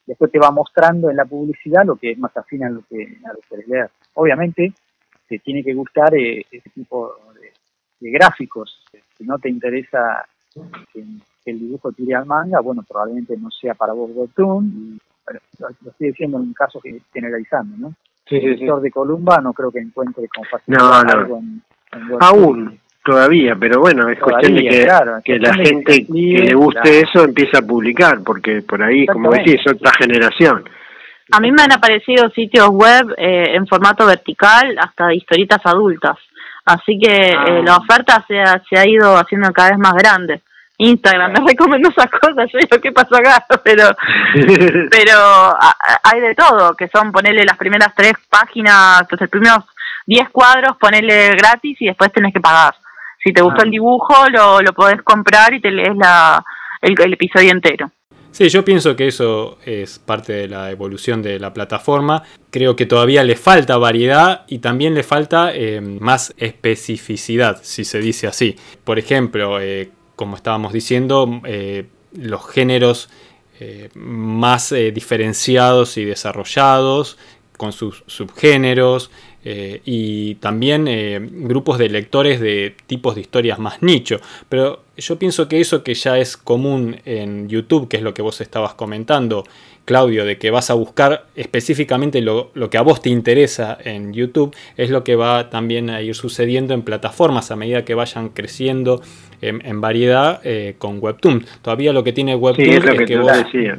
[0.06, 3.18] después te va mostrando en la publicidad lo que es más afín a lo que,
[3.24, 3.90] a lo querés leer.
[4.14, 4.72] Obviamente
[5.28, 7.52] te tiene que gustar eh, ese tipo de,
[8.00, 8.84] de gráficos.
[9.16, 10.24] Si no te interesa
[10.92, 11.04] que,
[11.44, 15.40] que el dibujo tire al manga, bueno, probablemente no sea para vos Webtoon, y, bueno,
[15.58, 17.94] lo lo estoy diciendo en un caso que generalizando, ¿no?
[18.26, 18.56] Sí, el sí, sí.
[18.60, 21.12] lector de Columba no creo que encuentre con facilidad No, no.
[21.12, 21.62] algo en,
[21.92, 22.08] en.
[22.20, 26.12] Aún, todavía, pero bueno, es cuestión de que, claro, es que la que gente que
[26.44, 26.96] le guste claro.
[27.08, 30.64] eso empiece a publicar, porque por ahí, como decís, otra generación.
[31.32, 36.16] A mí me han aparecido sitios web eh, en formato vertical hasta historietas adultas.
[36.64, 37.44] Así que Ah.
[37.48, 40.40] eh, la oferta se ha, se ha ido haciendo cada vez más grande.
[40.78, 43.44] Instagram me recomendó esas cosas, yo digo, ¿qué pasó acá?
[43.64, 43.84] Pero
[44.90, 49.64] pero a- a- hay de todo, que son ponerle las primeras tres páginas, los primeros
[50.06, 52.74] diez cuadros, ponerle gratis y después tenés que pagar.
[53.22, 53.64] Si te gustó Ah.
[53.64, 56.42] el dibujo, lo, lo podés comprar y te lees la,
[56.80, 57.90] el, el episodio entero.
[58.32, 62.22] Sí, yo pienso que eso es parte de la evolución de la plataforma.
[62.50, 67.98] Creo que todavía le falta variedad y también le falta eh, más especificidad, si se
[67.98, 68.56] dice así.
[68.84, 73.10] Por ejemplo, eh, como estábamos diciendo, eh, los géneros
[73.94, 77.18] más diferenciados y desarrollados,
[77.58, 79.10] con sus subgéneros,
[79.44, 84.20] eh, y también eh, grupos de lectores de tipos de historias más nicho.
[84.48, 88.22] Pero yo pienso que eso que ya es común en YouTube, que es lo que
[88.22, 89.44] vos estabas comentando,
[89.86, 94.12] Claudio, de que vas a buscar específicamente lo, lo que a vos te interesa en
[94.12, 98.28] YouTube, es lo que va también a ir sucediendo en plataformas a medida que vayan
[98.28, 99.00] creciendo
[99.40, 101.46] en, en variedad eh, con Webtoon.
[101.62, 103.32] Todavía lo que tiene Webtoon Sí, es lo es que que vos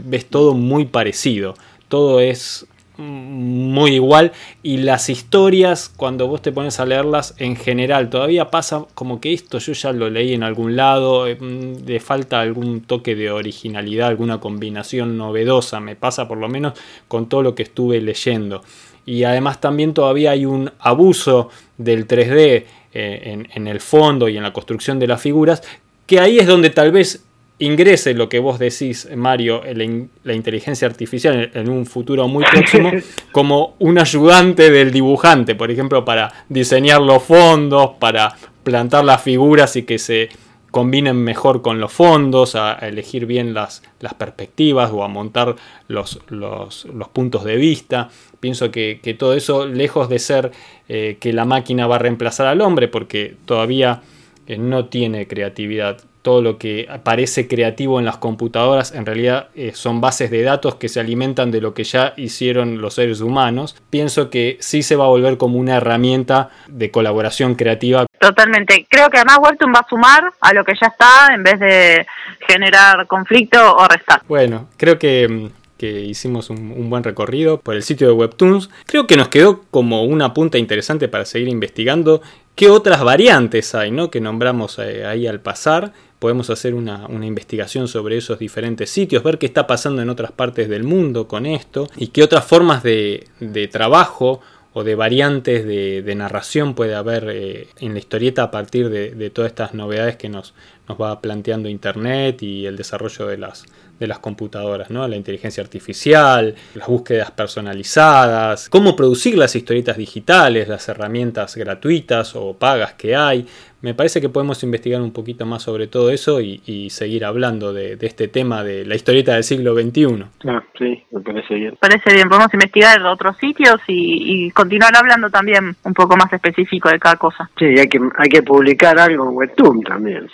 [0.04, 1.54] ves todo muy parecido.
[1.88, 2.66] Todo es
[3.02, 4.32] muy igual.
[4.64, 9.34] Y las historias cuando vos te pones a leerlas en general todavía pasa como que
[9.34, 13.32] esto yo ya lo leí en algún lado eh, mm, le falta algún toque de
[13.32, 16.74] originalidad alguna combinación novedosa me pasa por lo menos
[17.08, 18.64] con todo lo que estuve leyendo.
[19.06, 24.38] Y además también todavía hay un abuso del 3D eh, en, en el fondo y
[24.38, 25.64] en la construcción de las figuras
[26.06, 27.24] que ahí es donde tal vez
[27.62, 32.28] ingrese lo que vos decís, Mario, la, in- la inteligencia artificial en, en un futuro
[32.28, 32.92] muy próximo,
[33.32, 39.76] como un ayudante del dibujante, por ejemplo, para diseñar los fondos, para plantar las figuras
[39.76, 40.30] y que se
[40.72, 45.56] combinen mejor con los fondos, a, elegir bien las, las perspectivas o a montar
[45.88, 48.10] los, los- los puntos de vista.
[48.40, 50.52] Pienso que, que todo eso, lejos de ser
[50.88, 54.02] eh, que la máquina va a reemplazar al hombre, porque todavía
[54.48, 56.02] eh, no tiene creatividad.
[56.22, 60.76] Todo lo que parece creativo en las computadoras en realidad eh, son bases de datos
[60.76, 63.76] que se alimentan de lo que ya hicieron los seres humanos.
[63.90, 68.06] Pienso que sí se va a volver como una herramienta de colaboración creativa.
[68.20, 68.86] Totalmente.
[68.90, 72.06] Creo que además Webtoon va a sumar a lo que ya está en vez de
[72.48, 74.22] generar conflicto o restar.
[74.28, 78.70] Bueno, creo que mm, que hicimos un, buen recorrido por el sitio de Webtoons.
[78.86, 82.22] Creo que nos quedó como una punta interesante para seguir investigando
[82.54, 84.12] qué otras variantes hay, ¿no?
[84.12, 85.92] Que nombramos eh, ahí al pasar.
[86.22, 90.70] Podemos hacer una, investigación sobre esos diferentes sitios, ver qué está pasando en otras partes
[90.70, 93.26] del mundo con esto y qué otras formas de,
[93.72, 94.40] trabajo
[94.74, 99.50] o de variantes de, narración puede haber eh, en la historieta a partir de, todas
[99.50, 100.54] estas novedades que nos,
[100.88, 103.66] nos va planteando Internet y el desarrollo de las,
[104.00, 105.08] de las computadoras, ¿no?
[105.08, 112.54] La inteligencia artificial, las búsquedas personalizadas, cómo producir las historietas digitales, las herramientas gratuitas o
[112.54, 113.48] pagas que hay.
[113.82, 117.98] Me parece que podemos investigar un poquito más sobre todo eso y, seguir hablando de,
[118.02, 120.24] este tema de la historieta del siglo XXI.
[120.48, 121.76] Ah, sí, me parece bien.
[121.80, 127.00] Parece bien, podemos investigar otros sitios y, continuar hablando también un poco más específico de
[127.00, 127.50] cada cosa.
[127.58, 130.30] Sí, hay que, hay que publicar algo en Webtoon también.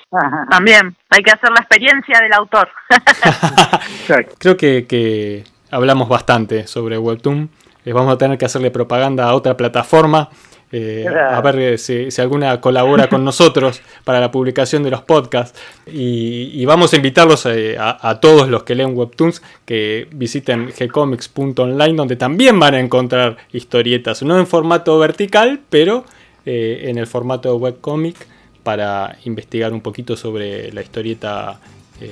[0.50, 2.68] También, hay que hacer la experiencia del autor.
[4.40, 7.50] Creo que, que hablamos bastante sobre Webtoon.
[7.86, 10.30] Les vamos a tener que hacerle propaganda a otra plataforma
[10.72, 15.60] eh, a ver eh, si, alguna colabora con nosotros para la publicación de los podcasts.
[15.86, 22.16] Y, vamos a invitarlos eh, a, todos los que leen Webtoons que visiten gcomics.online, donde
[22.16, 26.06] también van a encontrar historietas, no en formato vertical, pero
[26.50, 28.16] en el formato webcomic
[28.64, 31.60] para investigar un poquito sobre la historieta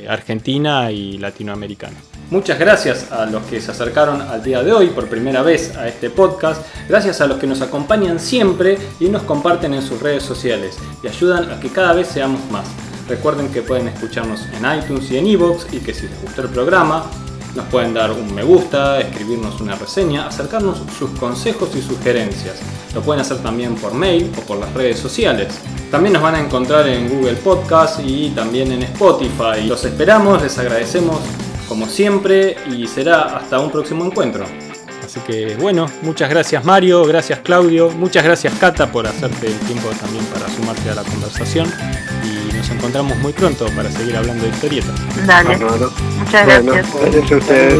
[0.10, 1.98] argentina y latinoamericana.
[2.32, 5.88] Muchas gracias a los que se acercaron al día de hoy por primera vez a
[5.88, 10.24] este podcast, gracias a los que nos acompañan siempre y nos comparten en sus redes
[10.24, 12.66] sociales y ayudan a que cada vez seamos más.
[13.08, 16.50] Recuerden que pueden escucharnos en iTunes y en iVoox y que si les gustó el
[16.50, 17.06] programa
[17.56, 22.60] nos pueden dar un me gusta, escribirnos una reseña, acercarnos sus consejos y sugerencias.
[22.94, 25.60] Lo pueden hacer también por mail o por las redes sociales.
[25.90, 29.66] También nos van a encontrar en Google Podcast y también en Spotify.
[29.66, 31.20] Los esperamos, les agradecemos
[31.68, 34.46] como siempre y será hasta un próximo encuentro.
[35.04, 39.88] Así que bueno, muchas gracias Mario, gracias Claudio, muchas gracias Cata por hacerte el tiempo
[40.02, 41.72] también para sumarte a la conversación
[42.66, 44.96] nos encontramos muy pronto para seguir hablando de historietas.
[45.28, 45.58] Dale.
[45.58, 47.02] Muchas bueno, gracias.
[47.02, 47.80] Gracias a ustedes.